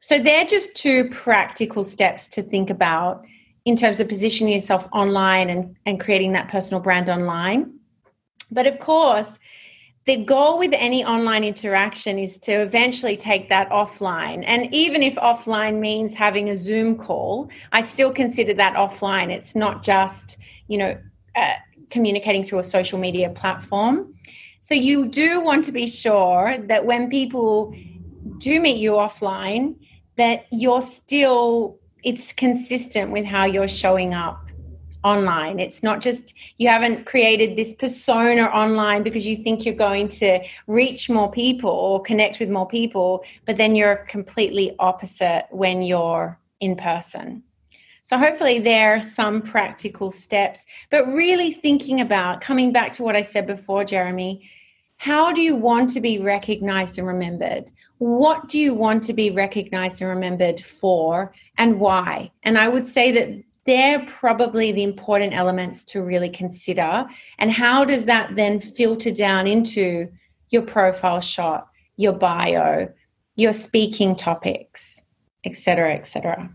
So 0.06 0.18
they're 0.18 0.44
just 0.44 0.74
two 0.74 1.08
practical 1.08 1.82
steps 1.82 2.26
to 2.26 2.42
think 2.42 2.68
about 2.68 3.24
in 3.64 3.74
terms 3.74 4.00
of 4.00 4.06
positioning 4.06 4.52
yourself 4.52 4.86
online 4.92 5.48
and, 5.48 5.74
and 5.86 5.98
creating 5.98 6.32
that 6.32 6.48
personal 6.48 6.78
brand 6.78 7.08
online. 7.08 7.78
But 8.50 8.66
of 8.66 8.80
course, 8.80 9.38
the 10.04 10.18
goal 10.18 10.58
with 10.58 10.74
any 10.74 11.06
online 11.06 11.42
interaction 11.42 12.18
is 12.18 12.38
to 12.40 12.52
eventually 12.52 13.16
take 13.16 13.48
that 13.48 13.70
offline. 13.70 14.44
And 14.46 14.68
even 14.74 15.02
if 15.02 15.14
offline 15.14 15.78
means 15.80 16.12
having 16.12 16.50
a 16.50 16.54
Zoom 16.54 16.98
call, 16.98 17.48
I 17.72 17.80
still 17.80 18.12
consider 18.12 18.52
that 18.52 18.74
offline. 18.74 19.30
It's 19.30 19.56
not 19.56 19.82
just, 19.82 20.36
you 20.68 20.76
know, 20.76 20.98
uh, 21.34 21.54
communicating 21.88 22.44
through 22.44 22.58
a 22.58 22.64
social 22.64 22.98
media 22.98 23.30
platform. 23.30 24.12
So 24.60 24.74
you 24.74 25.08
do 25.08 25.40
want 25.40 25.64
to 25.64 25.72
be 25.72 25.86
sure 25.86 26.58
that 26.58 26.84
when 26.84 27.08
people 27.08 27.74
do 28.36 28.60
meet 28.60 28.76
you 28.76 28.92
offline, 28.92 29.76
that 30.16 30.46
you're 30.50 30.82
still, 30.82 31.78
it's 32.02 32.32
consistent 32.32 33.10
with 33.10 33.24
how 33.24 33.44
you're 33.44 33.68
showing 33.68 34.14
up 34.14 34.44
online. 35.04 35.60
It's 35.60 35.82
not 35.82 36.00
just 36.00 36.34
you 36.56 36.68
haven't 36.68 37.06
created 37.06 37.56
this 37.56 37.74
persona 37.74 38.44
online 38.44 39.02
because 39.02 39.26
you 39.26 39.36
think 39.36 39.64
you're 39.64 39.74
going 39.74 40.08
to 40.08 40.40
reach 40.66 41.10
more 41.10 41.30
people 41.30 41.70
or 41.70 42.02
connect 42.02 42.40
with 42.40 42.48
more 42.48 42.66
people, 42.66 43.24
but 43.44 43.56
then 43.56 43.76
you're 43.76 43.96
completely 44.08 44.74
opposite 44.78 45.46
when 45.50 45.82
you're 45.82 46.38
in 46.60 46.74
person. 46.74 47.42
So, 48.02 48.18
hopefully, 48.18 48.58
there 48.58 48.96
are 48.96 49.00
some 49.00 49.40
practical 49.40 50.10
steps, 50.10 50.66
but 50.90 51.06
really 51.06 51.52
thinking 51.52 52.02
about 52.02 52.42
coming 52.42 52.70
back 52.70 52.92
to 52.92 53.02
what 53.02 53.16
I 53.16 53.22
said 53.22 53.46
before, 53.46 53.82
Jeremy. 53.84 54.50
How 54.96 55.32
do 55.32 55.40
you 55.40 55.54
want 55.54 55.90
to 55.90 56.00
be 56.00 56.18
recognized 56.18 56.98
and 56.98 57.06
remembered? 57.06 57.70
What 57.98 58.48
do 58.48 58.58
you 58.58 58.74
want 58.74 59.02
to 59.04 59.12
be 59.12 59.30
recognized 59.30 60.00
and 60.00 60.08
remembered 60.08 60.60
for, 60.60 61.34
and 61.58 61.78
why? 61.78 62.30
And 62.42 62.56
I 62.56 62.68
would 62.68 62.86
say 62.86 63.12
that 63.12 63.42
they're 63.66 64.04
probably 64.06 64.72
the 64.72 64.82
important 64.82 65.34
elements 65.34 65.84
to 65.86 66.02
really 66.02 66.28
consider. 66.28 67.06
And 67.38 67.50
how 67.50 67.84
does 67.84 68.04
that 68.06 68.36
then 68.36 68.60
filter 68.60 69.10
down 69.10 69.46
into 69.46 70.08
your 70.50 70.62
profile 70.62 71.20
shot, 71.20 71.68
your 71.96 72.12
bio, 72.12 72.92
your 73.36 73.52
speaking 73.52 74.14
topics, 74.16 75.04
etc., 75.44 75.94
etc. 75.94 76.50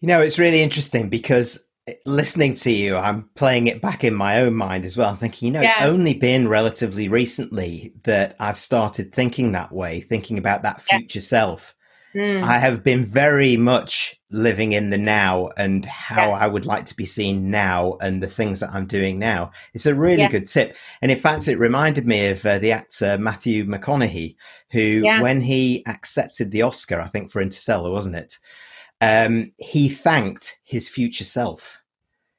You 0.00 0.08
know, 0.08 0.20
it's 0.20 0.38
really 0.38 0.62
interesting 0.62 1.08
because 1.08 1.67
listening 2.06 2.54
to 2.54 2.72
you, 2.72 2.96
I'm 2.96 3.30
playing 3.34 3.66
it 3.66 3.80
back 3.80 4.04
in 4.04 4.14
my 4.14 4.40
own 4.40 4.54
mind 4.54 4.84
as 4.84 4.96
well. 4.96 5.10
I'm 5.10 5.16
thinking, 5.16 5.46
you 5.46 5.52
know, 5.52 5.62
yeah. 5.62 5.72
it's 5.72 5.82
only 5.82 6.14
been 6.14 6.48
relatively 6.48 7.08
recently 7.08 7.92
that 8.04 8.36
I've 8.38 8.58
started 8.58 9.12
thinking 9.12 9.52
that 9.52 9.72
way, 9.72 10.00
thinking 10.00 10.38
about 10.38 10.62
that 10.62 10.82
future 10.82 11.18
yeah. 11.18 11.22
self. 11.22 11.74
Mm. 12.14 12.42
I 12.42 12.58
have 12.58 12.82
been 12.82 13.04
very 13.04 13.56
much 13.56 14.16
living 14.30 14.72
in 14.72 14.90
the 14.90 14.98
now 14.98 15.50
and 15.56 15.84
how 15.84 16.30
yeah. 16.30 16.36
I 16.36 16.46
would 16.46 16.66
like 16.66 16.86
to 16.86 16.96
be 16.96 17.04
seen 17.04 17.50
now 17.50 17.96
and 18.00 18.22
the 18.22 18.28
things 18.28 18.60
that 18.60 18.70
I'm 18.72 18.86
doing 18.86 19.18
now. 19.18 19.52
It's 19.74 19.86
a 19.86 19.94
really 19.94 20.26
good 20.28 20.46
tip. 20.46 20.76
And 21.02 21.10
in 21.10 21.18
fact, 21.18 21.48
it 21.48 21.58
reminded 21.58 22.06
me 22.06 22.28
of 22.28 22.44
uh, 22.44 22.58
the 22.58 22.72
actor 22.72 23.18
Matthew 23.18 23.64
McConaughey, 23.64 24.36
who, 24.70 25.02
when 25.20 25.42
he 25.42 25.84
accepted 25.86 26.50
the 26.50 26.62
Oscar, 26.62 27.00
I 27.00 27.08
think 27.08 27.30
for 27.30 27.42
Interstellar, 27.42 27.90
wasn't 27.90 28.16
it? 28.16 28.34
Um, 29.00 29.52
he 29.58 29.88
thanked 29.88 30.58
his 30.64 30.88
future 30.88 31.24
self. 31.24 31.78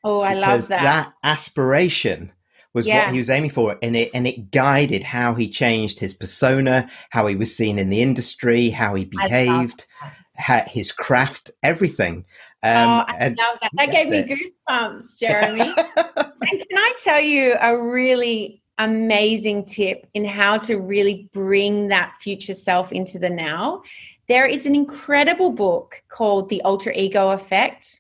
Oh, 0.04 0.22
I 0.22 0.34
love 0.34 0.68
that. 0.70 0.84
That 0.84 1.14
aspiration 1.24 2.32
was 2.74 2.88
yeah. 2.88 3.06
what 3.06 3.14
he 3.14 3.18
was 3.18 3.30
aiming 3.30 3.50
for 3.50 3.78
and 3.82 3.96
it 3.96 4.12
and 4.14 4.28
it 4.28 4.52
guided 4.52 5.04
how 5.04 5.34
he 5.34 5.50
changed 5.50 6.00
his 6.00 6.14
persona 6.14 6.88
how 7.10 7.26
he 7.26 7.36
was 7.36 7.56
seen 7.56 7.80
in 7.80 7.90
the 7.90 8.00
industry 8.00 8.70
how 8.70 8.94
he 8.94 9.06
behaved 9.06 9.88
how, 10.36 10.60
his 10.68 10.92
craft 10.92 11.50
everything 11.64 12.26
um, 12.62 12.72
oh, 12.72 13.06
I 13.08 13.28
love 13.30 13.60
that. 13.62 13.72
That 13.74 13.92
gave 13.92 14.12
it. 14.12 14.28
me 14.28 14.36
goosebumps, 14.36 15.18
Jeremy. 15.20 15.62
and 15.62 15.76
can 15.76 16.78
I 16.78 16.94
tell 17.02 17.22
you 17.22 17.56
a 17.60 17.82
really 17.82 18.62
amazing 18.78 19.66
tip 19.66 20.08
in 20.14 20.26
how 20.26 20.58
to 20.58 20.76
really 20.78 21.30
bring 21.34 21.88
that 21.88 22.16
future 22.20 22.54
self 22.54 22.92
into 22.92 23.18
the 23.18 23.30
now? 23.30 23.84
There 24.30 24.46
is 24.46 24.68
an 24.68 24.76
incredible 24.76 25.52
book 25.52 26.04
called 26.08 26.50
The 26.50 26.62
Alter 26.62 26.92
Ego 26.92 27.32
Effect 27.32 28.00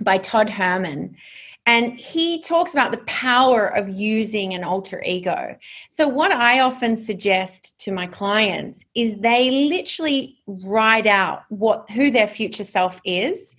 by 0.00 0.18
Todd 0.18 0.48
Herman. 0.48 1.16
And 1.66 1.98
he 1.98 2.40
talks 2.40 2.72
about 2.72 2.92
the 2.92 3.04
power 3.06 3.66
of 3.66 3.88
using 3.88 4.54
an 4.54 4.62
alter 4.62 5.02
ego. 5.04 5.56
So, 5.90 6.06
what 6.06 6.30
I 6.30 6.60
often 6.60 6.96
suggest 6.96 7.76
to 7.80 7.92
my 7.92 8.06
clients 8.06 8.86
is 8.94 9.16
they 9.16 9.68
literally 9.68 10.38
write 10.46 11.08
out 11.08 11.42
what 11.50 11.90
who 11.90 12.10
their 12.12 12.28
future 12.28 12.64
self 12.64 13.00
is. 13.04 13.54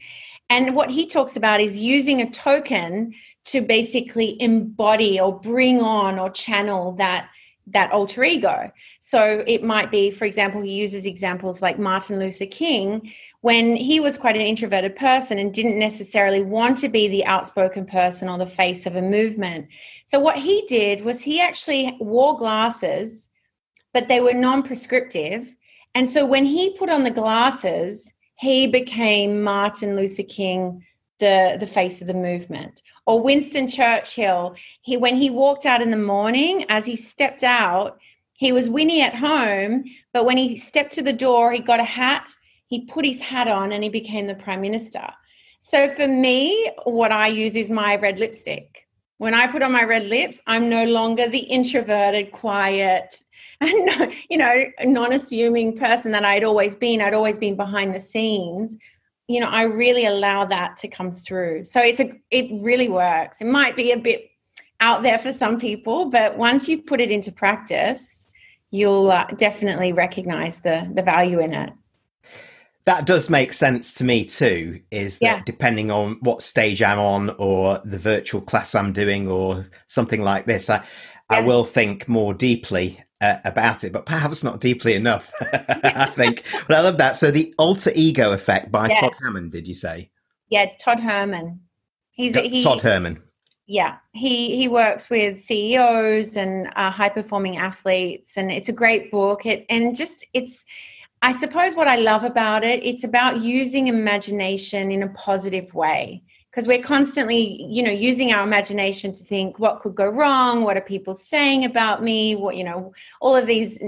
And 0.49 0.75
what 0.75 0.89
he 0.89 1.05
talks 1.05 1.35
about 1.35 1.61
is 1.61 1.77
using 1.77 2.21
a 2.21 2.31
token 2.31 3.13
to 3.45 3.61
basically 3.61 4.41
embody 4.41 5.19
or 5.19 5.37
bring 5.37 5.81
on 5.81 6.17
or 6.17 6.31
channel 6.31 6.93
that 6.93 7.29
that 7.71 7.91
alter 7.91 8.23
ego. 8.23 8.71
So 8.99 9.43
it 9.47 9.63
might 9.63 9.91
be, 9.91 10.11
for 10.11 10.25
example, 10.25 10.61
he 10.61 10.73
uses 10.73 11.05
examples 11.05 11.61
like 11.61 11.79
Martin 11.79 12.19
Luther 12.19 12.45
King, 12.45 13.11
when 13.41 13.75
he 13.75 13.99
was 13.99 14.17
quite 14.17 14.35
an 14.35 14.41
introverted 14.41 14.95
person 14.95 15.39
and 15.39 15.53
didn't 15.53 15.79
necessarily 15.79 16.41
want 16.41 16.77
to 16.77 16.89
be 16.89 17.07
the 17.07 17.25
outspoken 17.25 17.85
person 17.85 18.27
or 18.27 18.37
the 18.37 18.45
face 18.45 18.85
of 18.85 18.95
a 18.95 19.01
movement. 19.01 19.67
So, 20.05 20.19
what 20.19 20.37
he 20.37 20.65
did 20.67 21.01
was 21.01 21.21
he 21.21 21.39
actually 21.39 21.97
wore 21.99 22.37
glasses, 22.37 23.29
but 23.93 24.07
they 24.07 24.19
were 24.19 24.33
non 24.33 24.63
prescriptive. 24.63 25.53
And 25.95 26.09
so, 26.09 26.25
when 26.25 26.45
he 26.45 26.77
put 26.77 26.89
on 26.89 27.03
the 27.03 27.11
glasses, 27.11 28.11
he 28.35 28.67
became 28.67 29.41
Martin 29.41 29.95
Luther 29.95 30.23
King. 30.23 30.85
The, 31.19 31.57
the 31.59 31.67
face 31.67 31.99
of 31.99 32.07
the 32.07 32.13
movement 32.13 32.81
or 33.05 33.21
winston 33.21 33.67
churchill 33.67 34.55
he 34.81 34.95
when 34.95 35.17
he 35.17 35.29
walked 35.29 35.65
out 35.65 35.81
in 35.81 35.91
the 35.91 35.97
morning 35.97 36.65
as 36.69 36.85
he 36.85 36.95
stepped 36.95 37.43
out 37.43 37.99
he 38.35 38.53
was 38.53 38.69
winnie 38.69 39.01
at 39.01 39.15
home 39.15 39.83
but 40.13 40.25
when 40.25 40.37
he 40.37 40.55
stepped 40.55 40.93
to 40.93 41.01
the 41.01 41.11
door 41.11 41.51
he 41.51 41.59
got 41.59 41.81
a 41.81 41.83
hat 41.83 42.29
he 42.69 42.81
put 42.81 43.03
his 43.03 43.19
hat 43.19 43.47
on 43.47 43.71
and 43.71 43.83
he 43.83 43.89
became 43.89 44.27
the 44.27 44.35
prime 44.35 44.61
minister. 44.61 45.05
So 45.57 45.89
for 45.89 46.07
me, 46.07 46.71
what 46.83 47.11
I 47.11 47.27
use 47.27 47.55
is 47.55 47.69
my 47.69 47.97
red 47.97 48.19
lipstick. 48.19 48.87
When 49.17 49.33
I 49.33 49.47
put 49.47 49.63
on 49.63 49.73
my 49.73 49.83
red 49.83 50.05
lips, 50.05 50.39
I'm 50.47 50.69
no 50.69 50.85
longer 50.85 51.27
the 51.27 51.39
introverted, 51.39 52.31
quiet, 52.31 53.21
and 53.61 54.13
you 54.29 54.37
know, 54.37 54.65
non-assuming 54.83 55.77
person 55.77 56.11
that 56.11 56.23
I'd 56.23 56.45
always 56.45 56.75
been. 56.75 57.01
I'd 57.01 57.13
always 57.13 57.37
been 57.37 57.57
behind 57.57 57.93
the 57.93 57.99
scenes. 57.99 58.77
You 59.29 59.39
know, 59.39 59.47
I 59.47 59.63
really 59.63 60.05
allow 60.05 60.43
that 60.45 60.75
to 60.77 60.87
come 60.89 61.11
through. 61.11 61.63
So 61.63 61.79
it's 61.81 62.01
a 62.01 62.11
it 62.31 62.47
really 62.61 62.89
works. 62.89 63.39
It 63.39 63.47
might 63.47 63.75
be 63.77 63.91
a 63.91 63.97
bit 63.97 64.29
out 64.81 65.03
there 65.03 65.19
for 65.19 65.31
some 65.31 65.59
people, 65.59 66.09
but 66.09 66.37
once 66.37 66.67
you 66.67 66.81
put 66.81 66.99
it 66.99 67.11
into 67.11 67.31
practice, 67.31 68.25
you'll 68.71 69.11
uh, 69.11 69.27
definitely 69.37 69.93
recognize 69.93 70.61
the 70.61 70.89
the 70.93 71.03
value 71.03 71.39
in 71.39 71.53
it. 71.53 71.71
that 72.85 73.05
does 73.05 73.29
make 73.29 73.53
sense 73.53 73.93
to 73.93 74.03
me 74.03 74.25
too 74.25 74.81
is 74.89 75.19
that 75.19 75.25
yeah. 75.25 75.41
depending 75.45 75.91
on 75.91 76.17
what 76.21 76.41
stage 76.41 76.81
i'm 76.81 76.97
on 76.97 77.29
or 77.37 77.79
the 77.85 77.99
virtual 77.99 78.41
class 78.41 78.73
i'm 78.73 78.91
doing 78.93 79.27
or 79.27 79.65
something 79.87 80.23
like 80.23 80.45
this 80.47 80.69
i 80.69 80.75
yeah. 80.75 80.81
i 81.29 81.39
will 81.39 81.65
think 81.65 82.07
more 82.07 82.33
deeply 82.33 83.03
uh, 83.21 83.37
about 83.43 83.83
it 83.83 83.91
but 83.91 84.05
perhaps 84.05 84.43
not 84.43 84.59
deeply 84.59 84.95
enough 84.95 85.31
i 85.83 86.11
think. 86.15 86.43
But 86.67 86.77
i 86.77 86.81
love 86.81 86.97
that. 86.97 87.17
So 87.17 87.31
the 87.31 87.53
alter 87.57 87.91
ego 87.95 88.31
effect 88.31 88.71
by 88.71 88.89
yeah. 88.89 88.99
todd 88.99 89.13
hammond 89.21 89.51
did 89.51 89.67
you 89.67 89.73
say? 89.73 90.09
Yeah 90.49 90.67
todd 90.79 90.99
herman. 90.99 91.61
He's 92.11 92.35
he, 92.35 92.63
todd 92.63 92.81
herman. 92.81 93.21
Yeah 93.65 93.97
he 94.13 94.55
he 94.55 94.67
works 94.67 95.09
with 95.09 95.39
ceos 95.39 96.35
and 96.35 96.69
uh, 96.75 96.91
high 96.91 97.09
performing 97.09 97.57
athletes 97.57 98.37
and 98.37 98.51
it's 98.51 98.69
a 98.69 98.73
great 98.73 99.11
book. 99.11 99.45
It 99.45 99.65
and 99.69 99.95
just 99.95 100.25
it's 100.33 100.65
I 101.21 101.33
suppose 101.33 101.75
what 101.75 101.89
I 101.89 101.97
love 101.97 102.23
about 102.23 102.63
it, 102.63 102.81
it's 102.85 103.03
about 103.03 103.39
using 103.41 103.87
imagination 103.87 104.89
in 104.91 105.03
a 105.03 105.09
positive 105.09 105.73
way 105.73 106.23
because 106.51 106.67
we're 106.67 106.81
constantly, 106.81 107.63
you 107.63 107.83
know, 107.83 107.91
using 107.91 108.31
our 108.31 108.43
imagination 108.43 109.13
to 109.13 109.23
think 109.23 109.59
what 109.59 109.79
could 109.81 109.95
go 109.95 110.09
wrong, 110.09 110.63
what 110.63 110.77
are 110.77 110.81
people 110.81 111.13
saying 111.13 111.65
about 111.65 112.03
me, 112.03 112.35
what, 112.35 112.55
you 112.55 112.63
know, 112.63 112.91
all 113.21 113.35
of 113.35 113.45
these 113.45 113.81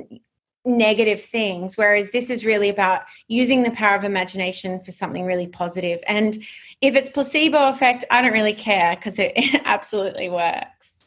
negative 0.64 1.24
things. 1.24 1.76
Whereas 1.76 2.12
this 2.12 2.30
is 2.30 2.46
really 2.46 2.70
about 2.70 3.02
using 3.28 3.64
the 3.64 3.72
power 3.72 3.96
of 3.96 4.04
imagination 4.04 4.80
for 4.84 4.92
something 4.92 5.26
really 5.26 5.48
positive. 5.48 6.00
And 6.06 6.38
if 6.82 6.96
it's 6.96 7.10
placebo 7.10 7.70
effect 7.70 8.04
i 8.12 8.22
don't 8.22 8.34
really 8.34 8.54
care 8.54 8.96
because 8.96 9.18
it, 9.20 9.32
it 9.36 9.62
absolutely 9.66 10.30
works 10.30 11.01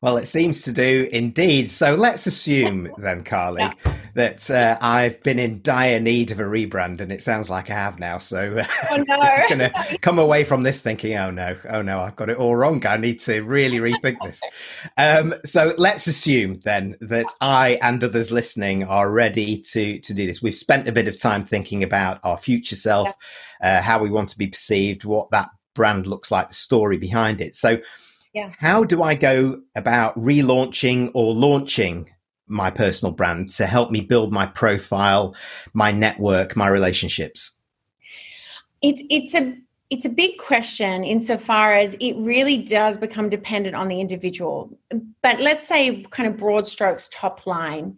well, 0.00 0.16
it 0.16 0.26
seems 0.26 0.62
to 0.62 0.72
do 0.72 1.08
indeed. 1.10 1.68
So 1.68 1.96
let's 1.96 2.28
assume 2.28 2.88
then, 2.98 3.24
Carlii, 3.24 3.74
yeah. 3.84 3.94
that 4.14 4.48
uh, 4.48 4.78
I've 4.80 5.20
been 5.24 5.40
in 5.40 5.60
dire 5.62 5.98
need 5.98 6.30
of 6.30 6.38
a 6.38 6.44
rebrand, 6.44 7.00
and 7.00 7.10
it 7.10 7.20
sounds 7.20 7.50
like 7.50 7.68
I 7.68 7.74
have 7.74 7.98
now. 7.98 8.18
So 8.18 8.62
oh, 8.90 8.96
no. 8.96 9.04
it's 9.08 9.48
going 9.48 9.58
to 9.58 9.98
come 10.00 10.20
away 10.20 10.44
from 10.44 10.62
this 10.62 10.82
thinking, 10.82 11.16
oh 11.16 11.32
no, 11.32 11.56
oh 11.68 11.82
no, 11.82 11.98
I've 11.98 12.14
got 12.14 12.30
it 12.30 12.36
all 12.36 12.54
wrong. 12.54 12.86
I 12.86 12.96
need 12.96 13.18
to 13.20 13.40
really 13.40 13.78
rethink 13.78 14.18
this. 14.22 14.40
Um, 14.96 15.34
so 15.44 15.74
let's 15.76 16.06
assume 16.06 16.60
then 16.64 16.96
that 17.00 17.26
I 17.40 17.78
and 17.82 18.02
others 18.04 18.30
listening 18.30 18.84
are 18.84 19.10
ready 19.10 19.60
to 19.72 19.98
to 19.98 20.14
do 20.14 20.26
this. 20.26 20.40
We've 20.40 20.54
spent 20.54 20.86
a 20.86 20.92
bit 20.92 21.08
of 21.08 21.20
time 21.20 21.44
thinking 21.44 21.82
about 21.82 22.20
our 22.22 22.36
future 22.36 22.76
self, 22.76 23.12
yeah. 23.60 23.78
uh, 23.78 23.82
how 23.82 23.98
we 23.98 24.10
want 24.10 24.28
to 24.28 24.38
be 24.38 24.46
perceived, 24.46 25.04
what 25.04 25.32
that 25.32 25.48
brand 25.74 26.06
looks 26.06 26.30
like, 26.30 26.48
the 26.50 26.54
story 26.54 26.98
behind 26.98 27.40
it. 27.40 27.56
So 27.56 27.78
yeah. 28.38 28.52
How 28.58 28.84
do 28.84 29.02
I 29.02 29.16
go 29.16 29.62
about 29.74 30.16
relaunching 30.16 31.10
or 31.12 31.34
launching 31.34 32.10
my 32.46 32.70
personal 32.70 33.12
brand 33.12 33.50
to 33.50 33.66
help 33.66 33.90
me 33.90 34.00
build 34.00 34.32
my 34.32 34.46
profile, 34.46 35.34
my 35.74 35.90
network, 35.90 36.54
my 36.54 36.68
relationships? 36.68 37.58
It's 38.80 39.02
it's 39.10 39.34
a 39.34 39.56
it's 39.90 40.04
a 40.04 40.08
big 40.08 40.38
question 40.38 41.02
insofar 41.02 41.74
as 41.74 41.94
it 41.94 42.12
really 42.12 42.58
does 42.58 42.96
become 42.96 43.28
dependent 43.28 43.74
on 43.74 43.88
the 43.88 44.00
individual. 44.00 44.70
But 45.20 45.40
let's 45.40 45.66
say 45.66 46.04
kind 46.10 46.28
of 46.28 46.36
broad 46.36 46.68
strokes 46.68 47.08
top 47.10 47.44
line. 47.44 47.96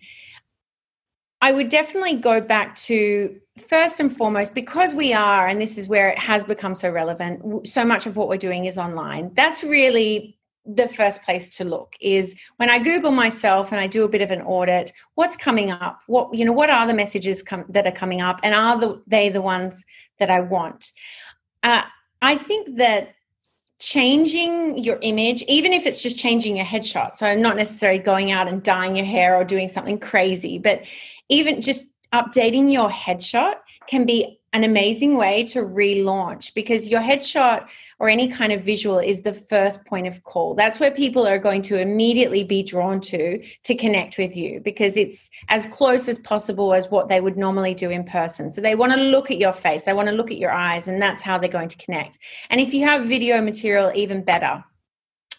I 1.40 1.52
would 1.52 1.68
definitely 1.68 2.16
go 2.16 2.40
back 2.40 2.76
to 2.76 3.40
first 3.68 4.00
and 4.00 4.14
foremost, 4.14 4.54
because 4.54 4.94
we 4.94 5.12
are, 5.12 5.46
and 5.46 5.60
this 5.60 5.78
is 5.78 5.88
where 5.88 6.08
it 6.08 6.18
has 6.18 6.44
become 6.44 6.74
so 6.74 6.90
relevant, 6.90 7.68
so 7.68 7.84
much 7.84 8.06
of 8.06 8.16
what 8.16 8.28
we're 8.28 8.36
doing 8.36 8.64
is 8.66 8.78
online. 8.78 9.32
That's 9.34 9.62
really 9.62 10.38
the 10.66 10.88
first 10.88 11.22
place 11.22 11.48
to 11.48 11.64
look 11.64 11.96
is 12.02 12.36
when 12.58 12.68
i 12.68 12.78
google 12.78 13.10
myself 13.10 13.72
and 13.72 13.80
i 13.80 13.86
do 13.86 14.04
a 14.04 14.08
bit 14.08 14.20
of 14.20 14.30
an 14.30 14.42
audit 14.42 14.92
what's 15.14 15.34
coming 15.34 15.70
up 15.70 16.00
what 16.06 16.32
you 16.34 16.44
know 16.44 16.52
what 16.52 16.68
are 16.68 16.86
the 16.86 16.92
messages 16.92 17.42
com- 17.42 17.64
that 17.70 17.86
are 17.86 17.92
coming 17.92 18.20
up 18.20 18.38
and 18.42 18.54
are 18.54 18.78
the, 18.78 19.02
they 19.06 19.30
the 19.30 19.40
ones 19.40 19.86
that 20.18 20.30
i 20.30 20.38
want 20.38 20.92
uh, 21.62 21.82
i 22.20 22.36
think 22.36 22.76
that 22.76 23.14
changing 23.80 24.76
your 24.76 24.98
image, 25.00 25.42
even 25.48 25.72
if 25.72 25.86
it's 25.86 26.02
just 26.02 26.18
changing 26.18 26.54
your 26.54 26.66
headshot. 26.66 27.16
So, 27.16 27.34
not 27.34 27.56
necessarily 27.56 27.98
going 27.98 28.30
out 28.30 28.46
and 28.46 28.62
dyeing 28.62 28.94
your 28.94 29.06
hair 29.06 29.34
or 29.34 29.42
doing 29.42 29.70
something 29.70 29.98
crazy, 29.98 30.58
but 30.58 30.82
even 31.30 31.60
just 31.60 31.86
updating 32.12 32.70
your 32.70 32.90
headshot 32.90 33.54
can 33.86 34.04
be 34.04 34.40
an 34.52 34.64
amazing 34.64 35.16
way 35.16 35.44
to 35.44 35.60
relaunch 35.60 36.52
because 36.54 36.88
your 36.88 37.00
headshot 37.00 37.68
or 38.00 38.08
any 38.08 38.26
kind 38.26 38.52
of 38.52 38.64
visual 38.64 38.98
is 38.98 39.22
the 39.22 39.32
first 39.32 39.84
point 39.86 40.08
of 40.08 40.22
call. 40.24 40.56
That's 40.56 40.80
where 40.80 40.90
people 40.90 41.24
are 41.26 41.38
going 41.38 41.62
to 41.62 41.78
immediately 41.78 42.42
be 42.42 42.64
drawn 42.64 43.00
to 43.02 43.40
to 43.62 43.74
connect 43.76 44.18
with 44.18 44.36
you 44.36 44.60
because 44.60 44.96
it's 44.96 45.30
as 45.48 45.66
close 45.66 46.08
as 46.08 46.18
possible 46.18 46.74
as 46.74 46.90
what 46.90 47.08
they 47.08 47.20
would 47.20 47.36
normally 47.36 47.74
do 47.74 47.90
in 47.90 48.02
person. 48.02 48.52
So 48.52 48.60
they 48.60 48.74
want 48.74 48.92
to 48.92 48.98
look 48.98 49.30
at 49.30 49.38
your 49.38 49.52
face, 49.52 49.84
they 49.84 49.92
want 49.92 50.08
to 50.08 50.14
look 50.14 50.32
at 50.32 50.38
your 50.38 50.50
eyes, 50.50 50.88
and 50.88 51.00
that's 51.00 51.22
how 51.22 51.38
they're 51.38 51.48
going 51.48 51.68
to 51.68 51.78
connect. 51.78 52.18
And 52.48 52.60
if 52.60 52.74
you 52.74 52.84
have 52.86 53.06
video 53.06 53.40
material, 53.40 53.92
even 53.94 54.24
better. 54.24 54.64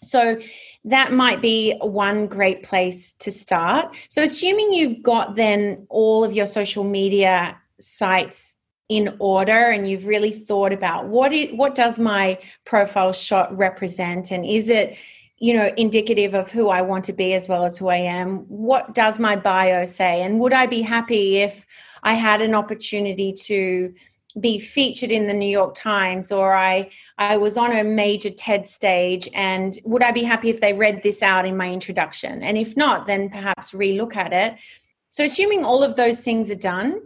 So 0.04 0.40
that 0.86 1.14
might 1.14 1.42
be 1.42 1.76
one 1.82 2.28
great 2.28 2.64
place 2.64 3.14
to 3.14 3.32
start. 3.32 3.94
So, 4.10 4.24
assuming 4.24 4.74
you've 4.74 5.04
got 5.04 5.36
then 5.36 5.86
all 5.90 6.24
of 6.24 6.34
your 6.34 6.48
social 6.48 6.84
media 6.84 7.58
sites 7.80 8.56
in 8.90 9.16
order 9.20 9.70
and 9.70 9.90
you've 9.90 10.06
really 10.06 10.32
thought 10.32 10.74
about 10.74 11.08
what 11.08 11.32
it, 11.32 11.56
what 11.56 11.76
does 11.76 11.98
my 12.00 12.38
profile 12.66 13.14
shot 13.14 13.56
represent? 13.56 14.32
And 14.32 14.46
is 14.46 14.70
it 14.70 14.98
you 15.38 15.54
know 15.54 15.72
indicative 15.78 16.34
of 16.34 16.52
who 16.52 16.70
I 16.70 16.82
want 16.82 17.06
to 17.06 17.14
be 17.14 17.34
as 17.34 17.48
well 17.48 17.64
as 17.64 17.78
who 17.78 17.88
I 17.88 17.98
am? 17.98 18.40
What 18.48 18.96
does 18.96 19.20
my 19.20 19.36
bio 19.36 19.86
say? 19.86 20.24
And 20.24 20.40
would 20.40 20.54
I 20.54 20.66
be 20.66 20.82
happy 20.82 21.38
if 21.38 21.66
I 22.04 22.16
had 22.16 22.42
an 22.42 22.56
opportunity 22.56 23.34
to 23.34 23.94
be 24.40 24.60
featured 24.60 25.12
in 25.12 25.28
the 25.28 25.34
New 25.34 25.50
York 25.50 25.76
Times 25.76 26.32
or 26.32 26.54
I 26.54 26.90
I 27.18 27.38
was 27.38 27.58
on 27.58 27.72
a 27.72 27.84
major 27.84 28.30
TED 28.30 28.68
stage 28.68 29.28
and 29.34 29.78
would 29.84 30.04
I 30.04 30.12
be 30.12 30.24
happy 30.24 30.50
if 30.50 30.62
they 30.62 30.74
read 30.74 31.04
this 31.04 31.22
out 31.22 31.46
in 31.46 31.58
my 31.58 31.70
introduction? 31.72 32.42
And 32.42 32.58
if 32.58 32.78
not 32.78 33.08
then 33.08 33.30
perhaps 33.30 33.72
relook 33.72 34.16
at 34.16 34.34
it. 34.34 34.56
So 35.10 35.26
assuming 35.26 35.66
all 35.66 35.84
of 35.84 35.96
those 35.98 36.22
things 36.22 36.50
are 36.50 36.56
done 36.56 37.02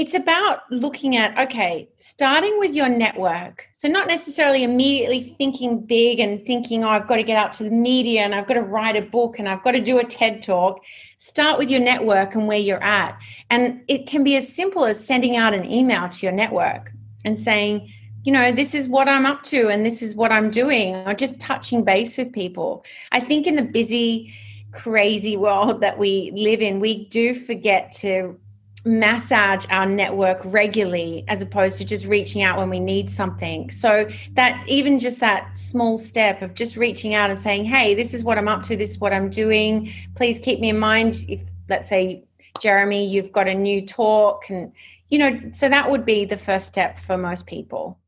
it's 0.00 0.14
about 0.14 0.60
looking 0.70 1.16
at 1.16 1.38
okay 1.38 1.88
starting 1.96 2.58
with 2.58 2.72
your 2.72 2.88
network 2.88 3.68
so 3.72 3.86
not 3.86 4.08
necessarily 4.08 4.64
immediately 4.64 5.34
thinking 5.36 5.78
big 5.78 6.20
and 6.20 6.46
thinking 6.46 6.82
oh 6.84 6.88
I've 6.88 7.06
got 7.06 7.16
to 7.16 7.22
get 7.22 7.36
out 7.36 7.52
to 7.54 7.64
the 7.64 7.70
media 7.70 8.22
and 8.22 8.34
I've 8.34 8.46
got 8.46 8.54
to 8.54 8.62
write 8.62 8.96
a 8.96 9.02
book 9.02 9.38
and 9.38 9.48
I've 9.48 9.62
got 9.62 9.72
to 9.72 9.80
do 9.80 9.98
a 9.98 10.04
TED 10.04 10.42
talk 10.42 10.80
start 11.20 11.58
with 11.58 11.68
your 11.68 11.80
network 11.80 12.34
and 12.34 12.48
where 12.48 12.58
you're 12.58 12.82
at. 12.82 13.18
And 13.50 13.82
it 13.88 14.06
can 14.06 14.24
be 14.24 14.36
as 14.36 14.50
simple 14.50 14.86
as 14.86 15.04
sending 15.04 15.36
out 15.36 15.52
an 15.52 15.70
email 15.70 16.08
to 16.08 16.26
your 16.26 16.32
network 16.32 16.92
and 17.26 17.38
saying, 17.38 17.92
you 18.24 18.32
know, 18.32 18.50
this 18.52 18.74
is 18.74 18.88
what 18.88 19.06
I'm 19.06 19.26
up 19.26 19.42
to 19.44 19.68
and 19.68 19.84
this 19.84 20.00
is 20.00 20.16
what 20.16 20.32
I'm 20.32 20.50
doing, 20.50 20.94
or 21.06 21.12
just 21.12 21.38
touching 21.38 21.84
base 21.84 22.16
with 22.16 22.32
people. 22.32 22.86
I 23.12 23.20
think 23.20 23.46
in 23.46 23.56
the 23.56 23.62
busy, 23.62 24.34
crazy 24.72 25.36
world 25.36 25.82
that 25.82 25.98
we 25.98 26.32
live 26.34 26.62
in, 26.62 26.80
we 26.80 27.06
do 27.08 27.34
forget 27.34 27.92
to 27.98 28.38
massage 28.84 29.66
our 29.70 29.86
network 29.86 30.40
regularly 30.44 31.24
as 31.28 31.42
opposed 31.42 31.78
to 31.78 31.84
just 31.84 32.06
reaching 32.06 32.42
out 32.42 32.58
when 32.58 32.70
we 32.70 32.80
need 32.80 33.10
something. 33.10 33.70
So 33.70 34.08
that 34.32 34.62
even 34.66 34.98
just 34.98 35.20
that 35.20 35.56
small 35.56 35.98
step 35.98 36.42
of 36.42 36.54
just 36.54 36.76
reaching 36.76 37.14
out 37.14 37.30
and 37.30 37.38
saying, 37.38 37.66
"Hey, 37.66 37.94
this 37.94 38.14
is 38.14 38.24
what 38.24 38.38
I'm 38.38 38.48
up 38.48 38.62
to, 38.64 38.76
this 38.76 38.90
is 38.90 38.98
what 38.98 39.12
I'm 39.12 39.30
doing. 39.30 39.92
Please 40.14 40.38
keep 40.38 40.60
me 40.60 40.70
in 40.70 40.78
mind 40.78 41.24
if 41.28 41.42
let's 41.68 41.88
say 41.88 42.24
Jeremy, 42.60 43.06
you've 43.06 43.32
got 43.32 43.48
a 43.48 43.54
new 43.54 43.86
talk 43.86 44.50
and 44.50 44.72
you 45.08 45.18
know, 45.18 45.40
so 45.52 45.68
that 45.68 45.90
would 45.90 46.04
be 46.04 46.24
the 46.24 46.36
first 46.36 46.68
step 46.68 46.98
for 46.98 47.18
most 47.18 47.46
people. 47.46 47.98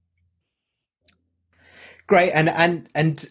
Great. 2.07 2.33
And 2.33 2.49
and 2.49 2.89
and 2.95 3.29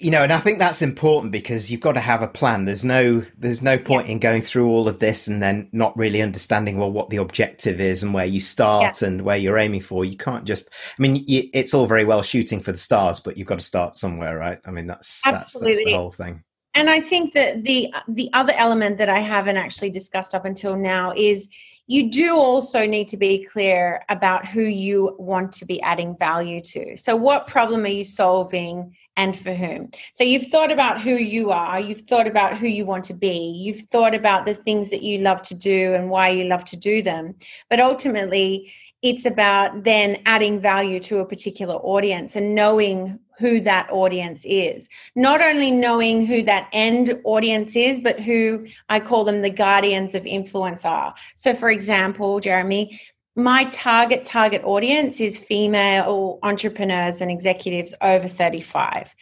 you 0.00 0.10
know, 0.10 0.22
and 0.22 0.32
I 0.32 0.38
think 0.38 0.58
that's 0.58 0.82
important 0.82 1.32
because 1.32 1.70
you've 1.70 1.80
got 1.80 1.92
to 1.92 2.00
have 2.00 2.22
a 2.22 2.28
plan. 2.28 2.64
There's 2.64 2.84
no 2.84 3.24
there's 3.36 3.62
no 3.62 3.78
point 3.78 4.06
yeah. 4.06 4.12
in 4.12 4.18
going 4.18 4.42
through 4.42 4.68
all 4.68 4.88
of 4.88 4.98
this 4.98 5.28
and 5.28 5.42
then 5.42 5.68
not 5.72 5.96
really 5.96 6.22
understanding 6.22 6.78
well 6.78 6.90
what 6.90 7.10
the 7.10 7.16
objective 7.16 7.80
is 7.80 8.02
and 8.02 8.14
where 8.14 8.24
you 8.24 8.40
start 8.40 9.02
yeah. 9.02 9.08
and 9.08 9.22
where 9.22 9.36
you're 9.36 9.58
aiming 9.58 9.82
for. 9.82 10.04
You 10.04 10.16
can't 10.16 10.44
just. 10.44 10.70
I 10.98 11.02
mean, 11.02 11.24
you, 11.26 11.48
it's 11.52 11.74
all 11.74 11.86
very 11.86 12.04
well 12.04 12.22
shooting 12.22 12.60
for 12.60 12.72
the 12.72 12.78
stars, 12.78 13.20
but 13.20 13.36
you've 13.36 13.48
got 13.48 13.58
to 13.58 13.64
start 13.64 13.96
somewhere, 13.96 14.38
right? 14.38 14.60
I 14.66 14.70
mean, 14.70 14.86
that's 14.86 15.22
Absolutely. 15.26 15.68
that's, 15.68 15.78
that's 15.78 15.86
the 15.86 15.96
whole 15.96 16.10
thing. 16.10 16.44
And 16.74 16.88
I 16.88 17.00
think 17.00 17.34
that 17.34 17.64
the 17.64 17.92
the 18.06 18.30
other 18.32 18.52
element 18.56 18.98
that 18.98 19.08
I 19.08 19.18
haven't 19.18 19.56
actually 19.56 19.90
discussed 19.90 20.34
up 20.34 20.44
until 20.44 20.76
now 20.76 21.12
is 21.16 21.48
you 21.88 22.10
do 22.10 22.36
also 22.36 22.86
need 22.86 23.08
to 23.08 23.16
be 23.16 23.44
clear 23.46 24.04
about 24.10 24.46
who 24.46 24.60
you 24.60 25.16
want 25.18 25.52
to 25.54 25.64
be 25.64 25.80
adding 25.80 26.14
value 26.18 26.60
to. 26.60 26.96
So, 26.98 27.16
what 27.16 27.46
problem 27.46 27.84
are 27.84 27.88
you 27.88 28.04
solving 28.04 28.94
and 29.18 29.36
for 29.36 29.52
whom? 29.52 29.90
So, 30.14 30.24
you've 30.24 30.46
thought 30.46 30.72
about 30.72 31.02
who 31.02 31.12
you 31.12 31.50
are, 31.50 31.78
you've 31.78 32.00
thought 32.02 32.26
about 32.26 32.56
who 32.56 32.66
you 32.66 32.86
want 32.86 33.04
to 33.04 33.14
be, 33.14 33.52
you've 33.54 33.82
thought 33.82 34.14
about 34.14 34.46
the 34.46 34.54
things 34.54 34.88
that 34.88 35.02
you 35.02 35.18
love 35.18 35.42
to 35.42 35.54
do 35.54 35.92
and 35.92 36.08
why 36.08 36.30
you 36.30 36.44
love 36.44 36.64
to 36.66 36.76
do 36.76 37.02
them. 37.02 37.34
But 37.68 37.80
ultimately, 37.80 38.72
it's 39.02 39.26
about 39.26 39.84
then 39.84 40.22
adding 40.26 40.60
value 40.60 41.00
to 41.00 41.18
a 41.18 41.26
particular 41.26 41.74
audience 41.74 42.34
and 42.34 42.54
knowing 42.54 43.18
who 43.38 43.60
that 43.60 43.88
audience 43.90 44.44
is. 44.44 44.88
Not 45.14 45.40
only 45.40 45.70
knowing 45.70 46.26
who 46.26 46.42
that 46.42 46.68
end 46.72 47.20
audience 47.24 47.76
is, 47.76 48.00
but 48.00 48.18
who 48.18 48.66
I 48.88 48.98
call 48.98 49.24
them 49.24 49.42
the 49.42 49.50
guardians 49.50 50.16
of 50.16 50.26
influence 50.26 50.84
are. 50.84 51.14
So, 51.36 51.54
for 51.54 51.70
example, 51.70 52.40
Jeremy, 52.40 53.00
my 53.38 53.64
target 53.66 54.24
target 54.24 54.62
audience 54.64 55.20
is 55.20 55.38
female 55.38 56.38
entrepreneurs 56.42 57.20
and 57.20 57.30
executives 57.30 57.94
over 58.02 58.28
35 58.28 59.14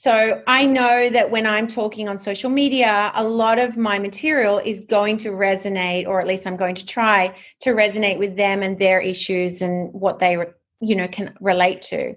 so 0.00 0.42
I 0.46 0.64
know 0.64 1.10
that 1.10 1.30
when 1.30 1.46
I'm 1.46 1.66
talking 1.66 2.08
on 2.08 2.16
social 2.16 2.48
media, 2.48 3.12
a 3.14 3.22
lot 3.22 3.58
of 3.58 3.76
my 3.76 3.98
material 3.98 4.56
is 4.56 4.80
going 4.80 5.18
to 5.18 5.28
resonate, 5.28 6.06
or 6.06 6.22
at 6.22 6.26
least 6.26 6.46
I'm 6.46 6.56
going 6.56 6.76
to 6.76 6.86
try 6.86 7.36
to 7.60 7.74
resonate 7.74 8.18
with 8.18 8.34
them 8.34 8.62
and 8.62 8.78
their 8.78 8.98
issues 8.98 9.60
and 9.60 9.92
what 9.92 10.18
they, 10.18 10.38
you 10.80 10.96
know, 10.96 11.06
can 11.06 11.34
relate 11.38 11.82
to. 11.82 12.16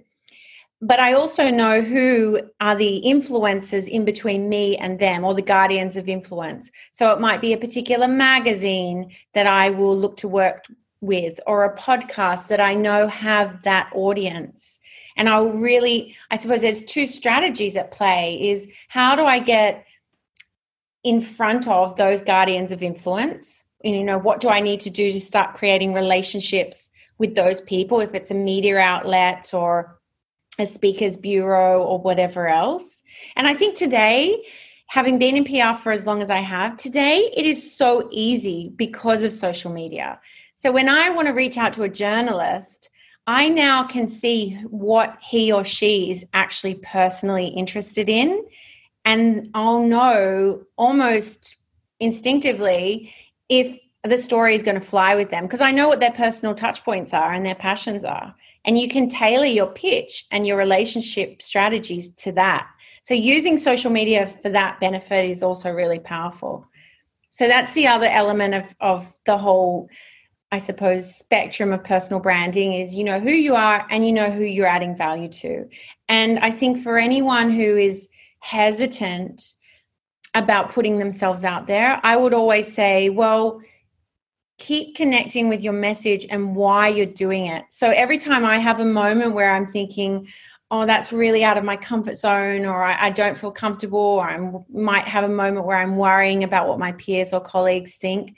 But 0.80 0.98
I 0.98 1.12
also 1.12 1.50
know 1.50 1.82
who 1.82 2.40
are 2.58 2.74
the 2.74 3.02
influencers 3.04 3.86
in 3.86 4.06
between 4.06 4.48
me 4.48 4.78
and 4.78 4.98
them, 4.98 5.22
or 5.22 5.34
the 5.34 5.42
guardians 5.42 5.98
of 5.98 6.08
influence. 6.08 6.70
So 6.92 7.12
it 7.12 7.20
might 7.20 7.42
be 7.42 7.52
a 7.52 7.58
particular 7.58 8.08
magazine 8.08 9.12
that 9.34 9.46
I 9.46 9.68
will 9.68 9.94
look 9.94 10.16
to 10.18 10.28
work 10.28 10.64
with, 11.04 11.40
or 11.46 11.64
a 11.64 11.76
podcast 11.76 12.48
that 12.48 12.60
I 12.60 12.74
know 12.74 13.06
have 13.08 13.62
that 13.62 13.90
audience. 13.94 14.80
And 15.16 15.28
i'll 15.28 15.52
really 15.52 16.16
i 16.32 16.36
suppose 16.36 16.60
there's 16.60 16.82
two 16.82 17.06
strategies 17.06 17.76
at 17.76 17.92
play 17.92 18.50
is 18.50 18.66
how 18.88 19.14
do 19.14 19.22
i 19.22 19.38
get 19.38 19.86
in 21.04 21.20
front 21.20 21.68
of 21.68 21.96
those 21.96 22.22
guardians 22.22 22.72
of 22.72 22.82
influence? 22.82 23.66
And 23.84 23.94
you 23.94 24.02
know 24.02 24.18
what 24.18 24.40
do 24.40 24.48
i 24.48 24.60
need 24.60 24.80
to 24.80 24.90
do 24.90 25.12
to 25.12 25.20
start 25.20 25.54
creating 25.54 25.92
relationships 25.94 26.88
with 27.18 27.36
those 27.36 27.60
people 27.60 28.00
if 28.00 28.14
it's 28.14 28.32
a 28.32 28.34
media 28.34 28.78
outlet 28.78 29.52
or 29.54 30.00
a 30.58 30.66
speakers 30.66 31.16
bureau 31.16 31.82
or 31.82 32.00
whatever 32.00 32.48
else? 32.48 33.04
And 33.36 33.46
i 33.46 33.54
think 33.54 33.76
today 33.76 34.44
having 34.86 35.18
been 35.18 35.36
in 35.36 35.44
pr 35.44 35.78
for 35.80 35.92
as 35.92 36.06
long 36.06 36.22
as 36.22 36.30
i 36.30 36.38
have 36.38 36.76
today 36.76 37.30
it 37.36 37.46
is 37.46 37.76
so 37.76 38.08
easy 38.10 38.72
because 38.76 39.22
of 39.22 39.32
social 39.32 39.72
media 39.72 40.18
so 40.54 40.72
when 40.72 40.88
i 40.88 41.10
want 41.10 41.28
to 41.28 41.34
reach 41.34 41.56
out 41.56 41.72
to 41.72 41.82
a 41.82 41.88
journalist 41.88 42.90
I 43.26 43.48
now 43.48 43.84
can 43.84 44.08
see 44.08 44.58
what 44.68 45.16
he 45.22 45.50
or 45.50 45.64
she 45.64 46.10
is 46.10 46.26
actually 46.34 46.74
personally 46.76 47.46
interested 47.48 48.08
in. 48.08 48.44
And 49.04 49.50
I'll 49.54 49.80
know 49.80 50.62
almost 50.76 51.56
instinctively 52.00 53.14
if 53.48 53.78
the 54.02 54.18
story 54.18 54.54
is 54.54 54.62
going 54.62 54.74
to 54.74 54.86
fly 54.86 55.14
with 55.14 55.30
them 55.30 55.44
because 55.44 55.62
I 55.62 55.70
know 55.70 55.88
what 55.88 56.00
their 56.00 56.12
personal 56.12 56.54
touch 56.54 56.84
points 56.84 57.14
are 57.14 57.32
and 57.32 57.44
their 57.44 57.54
passions 57.54 58.04
are. 58.04 58.34
And 58.66 58.78
you 58.78 58.88
can 58.88 59.08
tailor 59.08 59.46
your 59.46 59.68
pitch 59.68 60.26
and 60.30 60.46
your 60.46 60.58
relationship 60.58 61.40
strategies 61.40 62.12
to 62.14 62.32
that. 62.32 62.66
So, 63.02 63.12
using 63.12 63.58
social 63.58 63.90
media 63.90 64.26
for 64.26 64.48
that 64.50 64.80
benefit 64.80 65.28
is 65.28 65.42
also 65.42 65.70
really 65.70 65.98
powerful. 65.98 66.66
So, 67.30 67.46
that's 67.46 67.74
the 67.74 67.86
other 67.86 68.06
element 68.06 68.54
of, 68.54 68.74
of 68.80 69.12
the 69.26 69.36
whole 69.36 69.90
I 70.54 70.58
suppose, 70.58 71.12
spectrum 71.12 71.72
of 71.72 71.82
personal 71.82 72.20
branding 72.20 72.74
is 72.74 72.94
you 72.94 73.02
know 73.02 73.18
who 73.18 73.32
you 73.32 73.56
are 73.56 73.84
and 73.90 74.06
you 74.06 74.12
know 74.12 74.30
who 74.30 74.44
you're 74.44 74.68
adding 74.68 74.96
value 74.96 75.28
to. 75.28 75.68
And 76.08 76.38
I 76.38 76.52
think 76.52 76.78
for 76.78 76.96
anyone 76.96 77.50
who 77.50 77.76
is 77.76 78.08
hesitant 78.38 79.54
about 80.32 80.70
putting 80.70 81.00
themselves 81.00 81.44
out 81.44 81.66
there, 81.66 82.00
I 82.04 82.16
would 82.16 82.32
always 82.32 82.72
say, 82.72 83.08
well, 83.08 83.62
keep 84.58 84.94
connecting 84.94 85.48
with 85.48 85.60
your 85.60 85.72
message 85.72 86.24
and 86.30 86.54
why 86.54 86.86
you're 86.86 87.06
doing 87.06 87.46
it. 87.46 87.64
So 87.70 87.90
every 87.90 88.18
time 88.18 88.44
I 88.44 88.58
have 88.58 88.78
a 88.78 88.84
moment 88.84 89.34
where 89.34 89.50
I'm 89.50 89.66
thinking, 89.66 90.28
oh, 90.70 90.86
that's 90.86 91.12
really 91.12 91.42
out 91.42 91.58
of 91.58 91.64
my 91.64 91.76
comfort 91.76 92.16
zone, 92.16 92.64
or 92.64 92.84
I, 92.84 93.06
I 93.06 93.10
don't 93.10 93.36
feel 93.36 93.50
comfortable, 93.50 93.98
or 93.98 94.30
I 94.30 94.38
might 94.72 95.08
have 95.08 95.24
a 95.24 95.28
moment 95.28 95.66
where 95.66 95.78
I'm 95.78 95.96
worrying 95.96 96.44
about 96.44 96.68
what 96.68 96.78
my 96.78 96.92
peers 96.92 97.32
or 97.32 97.40
colleagues 97.40 97.96
think, 97.96 98.36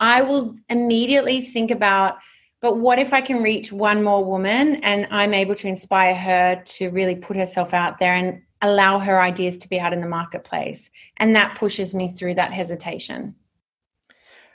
I 0.00 0.22
will 0.22 0.56
immediately 0.68 1.42
think 1.42 1.70
about, 1.70 2.18
but 2.60 2.78
what 2.78 2.98
if 2.98 3.12
I 3.12 3.20
can 3.20 3.42
reach 3.42 3.72
one 3.72 4.02
more 4.02 4.24
woman 4.24 4.76
and 4.76 5.06
I'm 5.10 5.34
able 5.34 5.54
to 5.56 5.68
inspire 5.68 6.14
her 6.14 6.62
to 6.64 6.90
really 6.90 7.16
put 7.16 7.36
herself 7.36 7.74
out 7.74 7.98
there 7.98 8.14
and 8.14 8.42
allow 8.60 8.98
her 8.98 9.20
ideas 9.20 9.58
to 9.58 9.68
be 9.68 9.78
out 9.78 9.92
in 9.92 10.00
the 10.00 10.08
marketplace? 10.08 10.90
And 11.16 11.36
that 11.36 11.56
pushes 11.56 11.94
me 11.94 12.12
through 12.12 12.34
that 12.34 12.52
hesitation. 12.52 13.34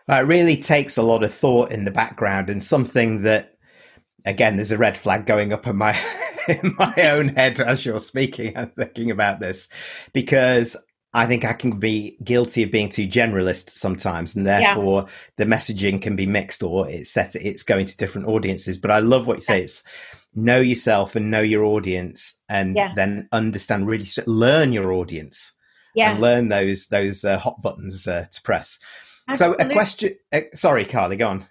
Uh, 0.09 0.15
it 0.15 0.27
really 0.27 0.57
takes 0.57 0.97
a 0.97 1.03
lot 1.03 1.23
of 1.23 1.33
thought 1.33 1.71
in 1.71 1.85
the 1.85 1.91
background 1.91 2.49
and 2.49 2.63
something 2.63 3.21
that, 3.21 3.57
again, 4.25 4.57
there's 4.57 4.73
a 4.73 4.77
red 4.77 4.97
flag 4.97 5.25
going 5.25 5.53
up 5.53 5.65
in 5.65 5.77
my 5.77 5.97
in 6.47 6.75
my 6.77 6.93
own 7.09 7.29
head 7.29 7.59
as 7.61 7.85
you're 7.85 8.01
speaking 8.01 8.55
and 8.57 8.75
thinking 8.75 9.11
about 9.11 9.39
this, 9.39 9.69
because 10.11 10.75
I 11.15 11.27
think 11.27 11.45
I 11.45 11.53
can 11.53 11.79
be 11.79 12.17
guilty 12.23 12.63
of 12.63 12.71
being 12.71 12.89
too 12.89 13.07
generalist 13.07 13.69
sometimes, 13.69 14.35
and 14.35 14.47
therefore 14.47 15.03
yeah. 15.03 15.13
the 15.37 15.45
messaging 15.45 16.01
can 16.01 16.15
be 16.15 16.25
mixed 16.25 16.63
or 16.63 16.89
it's 16.89 17.11
set 17.11 17.35
it's 17.35 17.63
going 17.63 17.85
to 17.85 17.97
different 17.97 18.27
audiences. 18.27 18.79
But 18.79 18.91
I 18.91 18.99
love 18.99 19.27
what 19.27 19.37
you 19.37 19.41
say. 19.41 19.61
It's 19.61 19.83
know 20.33 20.59
yourself 20.59 21.15
and 21.15 21.29
know 21.29 21.41
your 21.41 21.65
audience, 21.65 22.41
and 22.49 22.75
yeah. 22.75 22.93
then 22.95 23.29
understand 23.31 23.87
really 23.87 24.07
learn 24.25 24.73
your 24.73 24.91
audience, 24.91 25.53
yeah, 25.93 26.11
and 26.11 26.21
learn 26.21 26.49
those 26.49 26.87
those 26.87 27.23
uh, 27.23 27.37
hot 27.37 27.61
buttons 27.61 28.07
uh, 28.07 28.25
to 28.31 28.41
press. 28.41 28.79
Absolutely. 29.29 29.63
So 29.63 29.69
a 29.69 29.73
question. 29.73 30.15
Uh, 30.31 30.41
sorry, 30.53 30.85
Carlii, 30.85 31.19
go 31.19 31.29
on. 31.29 31.47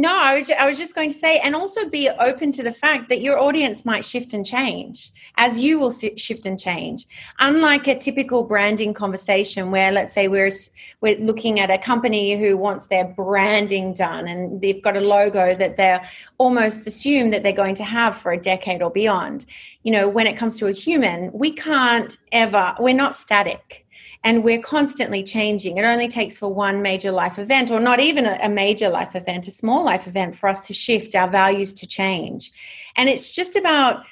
No, 0.00 0.16
I 0.16 0.36
was 0.36 0.48
I 0.48 0.64
was 0.64 0.78
just 0.78 0.94
going 0.94 1.10
to 1.10 1.16
say, 1.16 1.40
and 1.40 1.56
also 1.56 1.88
be 1.88 2.08
open 2.08 2.52
to 2.52 2.62
the 2.62 2.72
fact 2.72 3.08
that 3.08 3.20
your 3.20 3.36
audience 3.36 3.84
might 3.84 4.04
shift 4.04 4.32
and 4.32 4.46
change 4.46 5.10
as 5.36 5.60
you 5.60 5.80
will 5.80 5.90
shift 5.90 6.46
and 6.46 6.56
change. 6.56 7.08
Unlike 7.40 7.88
a 7.88 7.98
typical 7.98 8.44
branding 8.44 8.94
conversation, 8.94 9.72
where 9.72 9.90
let's 9.90 10.12
say 10.12 10.28
we're 10.28 10.52
we're 11.00 11.18
looking 11.18 11.58
at 11.58 11.68
a 11.72 11.78
company 11.78 12.38
who 12.38 12.56
wants 12.56 12.86
their 12.86 13.06
branding 13.06 13.92
done, 13.92 14.28
and 14.28 14.60
they've 14.60 14.80
got 14.80 14.96
a 14.96 15.00
logo 15.00 15.52
that 15.56 15.76
they're 15.76 16.08
almost 16.38 16.86
assume 16.86 17.30
that 17.30 17.42
they're 17.42 17.50
going 17.50 17.74
to 17.74 17.84
have 17.84 18.16
for 18.16 18.30
a 18.30 18.40
decade 18.40 18.82
or 18.82 18.90
beyond. 18.92 19.46
You 19.82 19.90
know, 19.90 20.08
when 20.08 20.28
it 20.28 20.36
comes 20.36 20.56
to 20.58 20.68
a 20.68 20.72
human, 20.72 21.32
we 21.32 21.50
can't 21.50 22.16
ever. 22.30 22.76
We're 22.78 22.94
not 22.94 23.16
static 23.16 23.84
and 24.24 24.42
we're 24.42 24.60
constantly 24.60 25.22
changing. 25.22 25.76
It 25.76 25.84
only 25.84 26.08
takes 26.08 26.38
for 26.38 26.52
one 26.52 26.82
major 26.82 27.10
life 27.10 27.38
event, 27.38 27.70
or 27.70 27.80
not 27.80 28.00
even 28.00 28.26
a, 28.26 28.48
major 28.48 28.88
life 28.88 29.14
event, 29.14 29.46
a 29.46 29.50
small 29.50 29.84
life 29.84 30.06
event, 30.06 30.34
for 30.34 30.48
us 30.48 30.66
to 30.66 30.74
shift 30.74 31.14
our 31.14 31.30
values 31.30 31.72
to 31.74 31.86
change. 31.86 32.52
And 32.96 33.08
it's 33.08 33.30
just 33.30 33.56
about, 33.56 34.04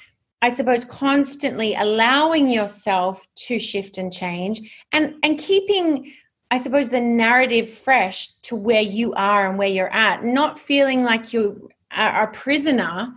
I 0.43 0.51
suppose, 0.51 0.85
constantly 0.85 1.75
allowing 1.75 2.51
yourself 2.51 3.27
to 3.47 3.59
shift 3.59 3.99
and 3.99 4.13
change 4.13 4.71
and, 4.93 5.15
and 5.23 5.39
keeping. 5.39 6.13
I 6.49 6.59
suppose 6.59 6.91
the 6.91 7.01
narrative 7.01 7.69
fresh 7.69 8.29
to 8.43 8.55
where 8.55 8.83
you 8.83 9.13
are 9.15 9.49
and 9.49 9.59
where 9.59 9.67
you're 9.67 9.93
at, 9.93 10.25
not 10.25 10.61
feeling 10.61 11.03
like 11.03 11.33
you 11.33 11.69
are 11.91 12.23
a 12.23 12.33
prisoner 12.33 13.13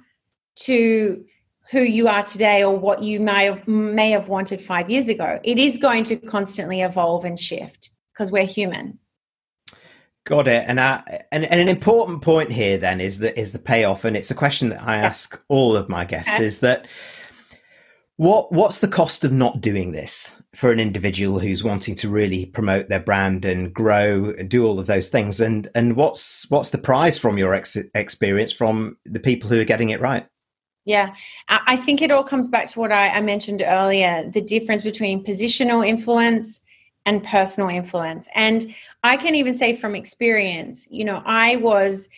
to 0.56 1.24
who 1.72 1.82
you 1.82 2.08
are 2.08 2.24
today 2.24 2.64
or 2.64 2.78
what 2.78 3.04
you 3.04 3.20
may 3.20 3.46
have 3.46 3.68
may 3.68 4.12
have 4.12 4.28
wanted 4.28 4.60
5 4.60 4.90
years 4.90 5.08
ago. 5.08 5.40
It 5.44 5.60
is 5.60 5.78
going 5.78 6.04
to 6.06 6.18
constantly 6.18 6.82
evolve 6.82 7.26
and 7.26 7.40
shift 7.40 7.92
because 8.14 8.32
we're 8.32 8.46
human. 8.46 9.00
Got 10.26 10.48
it. 10.48 10.64
And, 10.68 10.80
I, 10.80 11.24
and 11.32 11.46
and 11.46 11.60
an 11.60 11.70
important 11.70 12.22
point 12.22 12.52
here 12.52 12.78
then 12.78 13.02
is 13.02 13.20
that 13.20 13.40
is 13.40 13.52
the 13.52 13.60
payoff. 13.60 14.06
And 14.06 14.16
it's 14.16 14.30
a 14.30 14.36
question 14.36 14.70
that 14.70 14.84
i 14.84 14.98
ask 14.98 15.42
all 15.48 15.76
of 15.76 15.90
my 15.90 16.06
guests 16.06 16.36
okay. 16.36 16.46
is 16.46 16.60
that 16.60 16.88
what 18.18 18.52
what's 18.52 18.80
the 18.80 18.88
cost 18.88 19.24
of 19.24 19.32
not 19.32 19.62
doing 19.62 19.92
this 19.92 20.42
for 20.54 20.72
an 20.72 20.80
individual 20.80 21.40
who's 21.40 21.64
wanting 21.64 21.96
to 21.96 22.10
really 22.10 22.46
promote 22.46 22.90
their 22.90 23.00
brand 23.00 23.46
and 23.46 23.74
grow 23.74 24.34
and 24.38 24.50
do 24.50 24.66
all 24.66 24.80
of 24.80 24.88
those 24.88 25.10
things? 25.10 25.40
And 25.40 25.68
and 25.74 25.96
what's 25.96 26.50
what's 26.50 26.72
the 26.72 26.78
prize 26.78 27.18
from 27.18 27.38
your 27.38 27.54
ex- 27.54 27.78
experience 27.96 28.52
from 28.52 28.98
the 29.06 29.20
people 29.20 29.50
who 29.50 29.60
are 29.60 29.66
getting 29.66 29.90
it 29.90 30.02
right 30.02 30.28
yeah, 30.90 31.14
I 31.48 31.78
think 31.78 32.02
it 32.02 32.10
all 32.10 32.24
comes 32.24 32.50
back 32.50 32.68
to 32.70 32.80
what 32.80 32.92
I, 32.92 33.22
mentioned 33.22 33.62
earlier 33.62 34.28
the 34.28 34.42
difference 34.42 34.82
between 34.82 35.24
positional 35.24 35.88
influence 35.88 36.62
and 37.06 37.24
personal 37.24 37.70
influence. 37.70 38.28
And 38.34 38.74
I 39.04 39.16
can 39.16 39.36
even 39.36 39.54
say 39.54 39.76
from 39.76 39.94
experience, 39.94 40.88
you 40.90 41.06
know, 41.06 41.22
I 41.28 41.58
was 41.58 42.10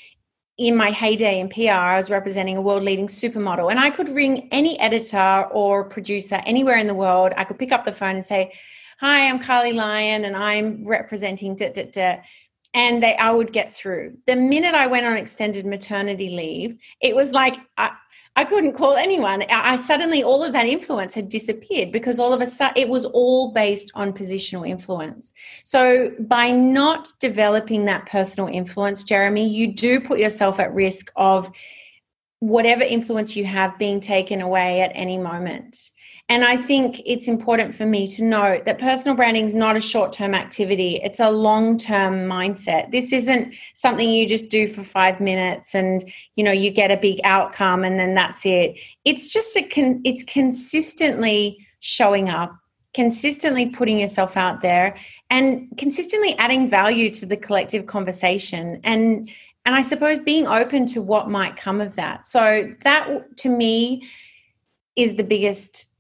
in 0.57 0.77
my 0.77 0.89
heyday 0.89 1.41
in 1.41 1.49
PR, 1.49 1.71
I 1.71 1.97
was 1.97 2.09
representing 2.09 2.55
a 2.55 2.61
world 2.61 2.83
leading 2.83 3.07
supermodel, 3.07 3.69
and 3.71 3.79
I 3.79 3.89
could 3.89 4.07
ring 4.07 4.47
any 4.53 4.79
editor 4.79 5.47
or 5.51 5.83
producer 5.83 6.41
anywhere 6.45 6.77
in 6.77 6.87
the 6.87 6.95
world. 6.95 7.33
I 7.35 7.43
could 7.43 7.59
pick 7.59 7.73
up 7.73 7.83
the 7.83 7.91
phone 7.91 8.15
and 8.15 8.23
say, 8.23 8.53
Hi, 9.01 9.27
I'm 9.27 9.39
Carlii 9.39 9.75
Lyon, 9.75 10.23
and 10.23 10.37
I'm 10.37 10.85
representing 10.85 11.57
da, 11.57 11.73
da, 11.73 11.91
da 11.91 12.21
and 12.73 13.03
they 13.03 13.15
I 13.15 13.31
would 13.31 13.51
get 13.51 13.71
through. 13.71 14.17
The 14.27 14.35
minute 14.35 14.75
I 14.75 14.87
went 14.87 15.05
on 15.05 15.17
extended 15.17 15.65
maternity 15.65 16.29
leave, 16.29 16.77
it 17.01 17.15
was 17.15 17.31
like 17.31 17.57
I, 17.77 17.91
I 18.35 18.45
couldn't 18.45 18.73
call 18.73 18.95
anyone. 18.95 19.43
I 19.49 19.75
suddenly 19.75 20.23
all 20.23 20.41
of 20.41 20.53
that 20.53 20.65
influence 20.65 21.13
had 21.13 21.27
disappeared 21.27 21.91
because 21.91 22.17
all 22.17 22.31
of 22.31 22.41
a 22.41 22.47
sudden 22.47 22.77
it 22.77 22.87
was 22.87 23.03
all 23.05 23.51
based 23.51 23.91
on 23.93 24.13
positional 24.13 24.67
influence. 24.67 25.33
So 25.65 26.11
by 26.17 26.49
not 26.51 27.11
developing 27.19 27.85
that 27.85 28.05
personal 28.05 28.49
influence, 28.49 29.03
Jeremy, 29.03 29.47
you 29.47 29.73
do 29.73 29.99
put 29.99 30.19
yourself 30.19 30.61
at 30.61 30.73
risk 30.73 31.11
of 31.17 31.51
whatever 32.39 32.83
influence 32.83 33.35
you 33.35 33.43
have 33.45 33.77
being 33.77 33.99
taken 33.99 34.39
away 34.39 34.81
at 34.81 34.91
any 34.95 35.17
moment. 35.17 35.91
And 36.31 36.45
I 36.45 36.55
think 36.55 37.01
it's 37.05 37.27
important 37.27 37.75
for 37.75 37.85
me 37.85 38.07
to 38.07 38.23
note 38.23 38.63
that 38.63 38.79
personal 38.79 39.17
branding 39.17 39.43
is 39.43 39.53
not 39.53 39.75
a 39.75 39.81
short 39.81 40.13
term 40.13 40.33
activity, 40.33 40.97
it's 41.03 41.19
a 41.19 41.29
long 41.29 41.77
term 41.77 42.25
mindset. 42.25 42.89
This 42.89 43.11
isn't 43.11 43.53
something 43.73 44.09
you 44.09 44.25
just 44.25 44.47
do 44.47 44.69
for 44.69 44.81
five 44.81 45.19
minutes 45.19 45.75
and 45.75 46.09
you 46.37 46.45
know 46.45 46.53
you 46.53 46.71
get 46.71 46.89
a 46.89 46.95
big 46.95 47.19
outcome 47.25 47.83
and 47.83 47.99
then 47.99 48.13
that's 48.13 48.45
it. 48.45 48.79
It's 49.03 49.27
just 49.27 49.57
a 49.57 49.61
con- 49.61 49.99
it's 50.05 50.23
consistently 50.23 51.67
showing 51.81 52.29
up, 52.29 52.55
consistently 52.93 53.65
putting 53.65 53.99
yourself 53.99 54.37
out 54.37 54.61
there 54.61 54.95
and 55.29 55.67
consistently 55.77 56.33
adding 56.37 56.69
value 56.69 57.13
to 57.15 57.25
the 57.25 57.35
collective 57.35 57.87
conversation 57.87 58.79
and 58.85 59.29
and 59.65 59.75
I 59.75 59.81
suppose 59.81 60.19
being 60.19 60.47
open 60.47 60.85
to 60.87 61.01
what 61.01 61.29
might 61.29 61.57
come 61.57 61.81
of 61.81 61.97
that. 61.97 62.23
So 62.23 62.73
that 62.85 63.35
to 63.39 63.49
me 63.49 64.07
is 64.95 65.15
the 65.15 65.25
biggest 65.25 65.90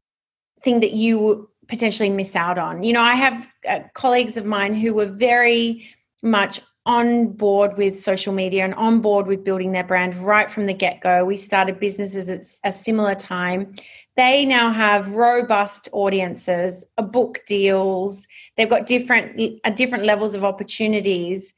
thing 0.63 0.79
that 0.81 0.93
you 0.93 1.49
potentially 1.67 2.09
miss 2.09 2.35
out 2.35 2.57
on. 2.57 2.83
You 2.83 2.93
know, 2.93 3.01
I 3.01 3.15
have 3.15 3.47
uh, 3.67 3.79
colleagues 3.93 4.37
of 4.37 4.45
mine 4.45 4.73
who 4.73 4.93
were 4.93 5.05
very 5.05 5.87
much 6.21 6.59
on 6.85 7.27
board 7.27 7.77
with 7.77 7.99
social 7.99 8.33
media 8.33 8.63
and 8.63 8.73
on 8.73 9.01
board 9.01 9.27
with 9.27 9.43
building 9.43 9.71
their 9.71 9.83
brand 9.83 10.15
right 10.17 10.49
from 10.49 10.65
the 10.65 10.73
get 10.73 10.99
go. 11.01 11.23
We 11.23 11.37
started 11.37 11.79
businesses 11.79 12.27
at 12.29 12.43
a 12.63 12.71
similar 12.71 13.15
time. 13.15 13.75
They 14.17 14.45
now 14.45 14.71
have 14.71 15.13
robust 15.13 15.87
audiences, 15.93 16.83
a 16.97 17.03
book 17.03 17.41
deals. 17.47 18.27
They've 18.57 18.69
got 18.69 18.87
different 18.87 19.59
uh, 19.63 19.69
different 19.69 20.05
levels 20.05 20.35
of 20.35 20.43
opportunities, 20.43 21.53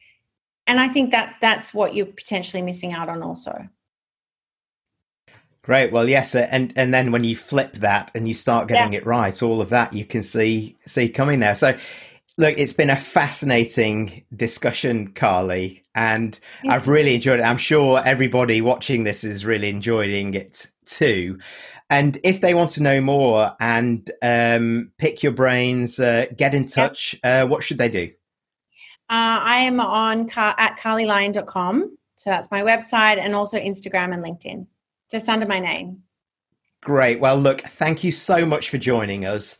and 0.67 0.79
I 0.79 0.87
think 0.87 1.11
that 1.11 1.35
that's 1.41 1.73
what 1.73 1.95
you're 1.95 2.05
potentially 2.05 2.61
missing 2.61 2.93
out 2.93 3.09
on 3.09 3.23
also. 3.23 3.67
Great. 5.63 5.93
Well, 5.93 6.09
yes, 6.09 6.35
uh, 6.35 6.45
and 6.51 6.73
and 6.75 6.93
then 6.93 7.13
when 7.13 7.23
you 7.23 7.37
flip 7.37 7.73
that 7.77 8.11
and 8.13 8.27
you 8.27 8.33
start 8.33 8.67
getting 8.67 8.93
yeah. 8.93 8.99
it 8.99 9.05
right, 9.05 9.41
all 9.41 9.61
of 9.61 9.69
that 9.69 9.93
you 9.93 10.03
can 10.03 10.21
see 10.21 10.77
see 10.85 11.07
coming 11.07 11.39
there. 11.39 11.55
So, 11.55 11.77
look, 12.37 12.57
it's 12.57 12.73
been 12.73 12.89
a 12.89 12.97
fascinating 12.97 14.25
discussion, 14.35 15.13
Carlii, 15.13 15.83
and 15.95 16.37
yeah. 16.65 16.73
I've 16.73 16.89
really 16.89 17.15
enjoyed 17.15 17.39
it. 17.39 17.43
I'm 17.43 17.57
sure 17.57 18.01
everybody 18.03 18.59
watching 18.59 19.05
this 19.05 19.23
is 19.23 19.45
really 19.45 19.69
enjoying 19.69 20.33
it 20.33 20.67
too. 20.85 21.39
And 21.89 22.19
if 22.25 22.41
they 22.41 22.53
want 22.53 22.71
to 22.71 22.83
know 22.83 22.99
more 22.99 23.55
and 23.61 24.09
um, 24.21 24.91
pick 24.97 25.23
your 25.23 25.31
brains, 25.31 25.97
uh, 25.97 26.25
get 26.35 26.53
in 26.53 26.65
touch. 26.65 27.15
Yeah. 27.23 27.43
Uh, 27.43 27.47
what 27.47 27.63
should 27.63 27.77
they 27.77 27.89
do? 27.89 28.09
Uh, 29.09 29.39
I 29.39 29.59
am 29.59 29.79
on 29.79 30.27
car- 30.27 30.55
at 30.57 30.77
carliilyon.com. 30.77 31.97
So 32.15 32.29
that's 32.29 32.51
my 32.51 32.61
website 32.61 33.17
and 33.17 33.35
also 33.35 33.59
Instagram 33.59 34.13
and 34.13 34.23
LinkedIn 34.23 34.65
just 35.13 35.29
under 35.29 35.45
my 35.45 35.59
name. 35.59 36.01
Great. 36.81 37.19
Well, 37.19 37.37
look, 37.37 37.61
thank 37.61 38.03
you 38.03 38.11
so 38.11 38.45
much 38.45 38.69
for 38.69 38.79
joining 38.79 39.25
us. 39.25 39.59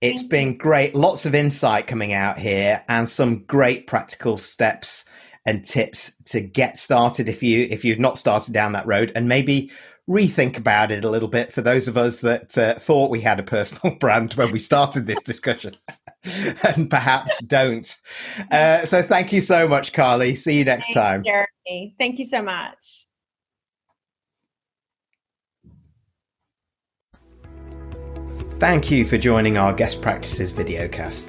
It's 0.00 0.22
thank 0.22 0.30
been 0.30 0.56
great. 0.56 0.94
Lots 0.94 1.26
of 1.26 1.34
insight 1.34 1.86
coming 1.86 2.14
out 2.14 2.38
here 2.38 2.82
and 2.88 3.08
some 3.08 3.44
great 3.44 3.86
practical 3.86 4.38
steps 4.38 5.04
and 5.46 5.62
tips 5.62 6.16
to 6.24 6.40
get 6.40 6.78
started 6.78 7.28
if 7.28 7.42
you 7.42 7.68
if 7.70 7.84
you've 7.84 7.98
not 7.98 8.16
started 8.16 8.54
down 8.54 8.72
that 8.72 8.86
road 8.86 9.12
and 9.14 9.28
maybe 9.28 9.70
rethink 10.08 10.56
about 10.56 10.90
it 10.90 11.04
a 11.04 11.10
little 11.10 11.28
bit 11.28 11.52
for 11.52 11.60
those 11.60 11.86
of 11.86 11.98
us 11.98 12.20
that 12.20 12.56
uh, 12.56 12.74
thought 12.78 13.10
we 13.10 13.20
had 13.20 13.38
a 13.38 13.42
personal 13.42 13.94
brand 14.00 14.32
when 14.34 14.50
we 14.50 14.58
started 14.58 15.06
this 15.06 15.22
discussion 15.22 15.76
and 16.62 16.88
perhaps 16.88 17.42
don't. 17.44 17.96
Uh, 18.50 18.86
so 18.86 19.02
thank 19.02 19.34
you 19.34 19.42
so 19.42 19.68
much, 19.68 19.92
Carlii. 19.92 20.36
See 20.36 20.58
you 20.58 20.64
next 20.64 20.86
Thanks, 20.86 20.94
time. 20.94 21.24
Jeremy. 21.24 21.94
Thank 21.98 22.18
you 22.18 22.24
so 22.24 22.42
much. 22.42 23.04
Thank 28.60 28.88
you 28.88 29.04
for 29.04 29.18
joining 29.18 29.58
our 29.58 29.72
Guest 29.72 30.00
Practices 30.00 30.52
videocast. 30.52 31.26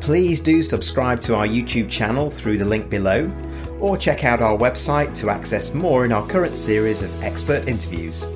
Please 0.00 0.40
do 0.40 0.60
subscribe 0.60 1.20
to 1.20 1.36
our 1.36 1.46
YouTube 1.46 1.88
channel 1.88 2.30
through 2.30 2.58
the 2.58 2.64
link 2.64 2.90
below, 2.90 3.30
or 3.78 3.96
check 3.96 4.24
out 4.24 4.42
our 4.42 4.58
website 4.58 5.14
to 5.18 5.30
access 5.30 5.72
more 5.72 6.04
in 6.04 6.10
our 6.10 6.26
current 6.26 6.56
series 6.56 7.04
of 7.04 7.22
expert 7.22 7.68
interviews. 7.68 8.26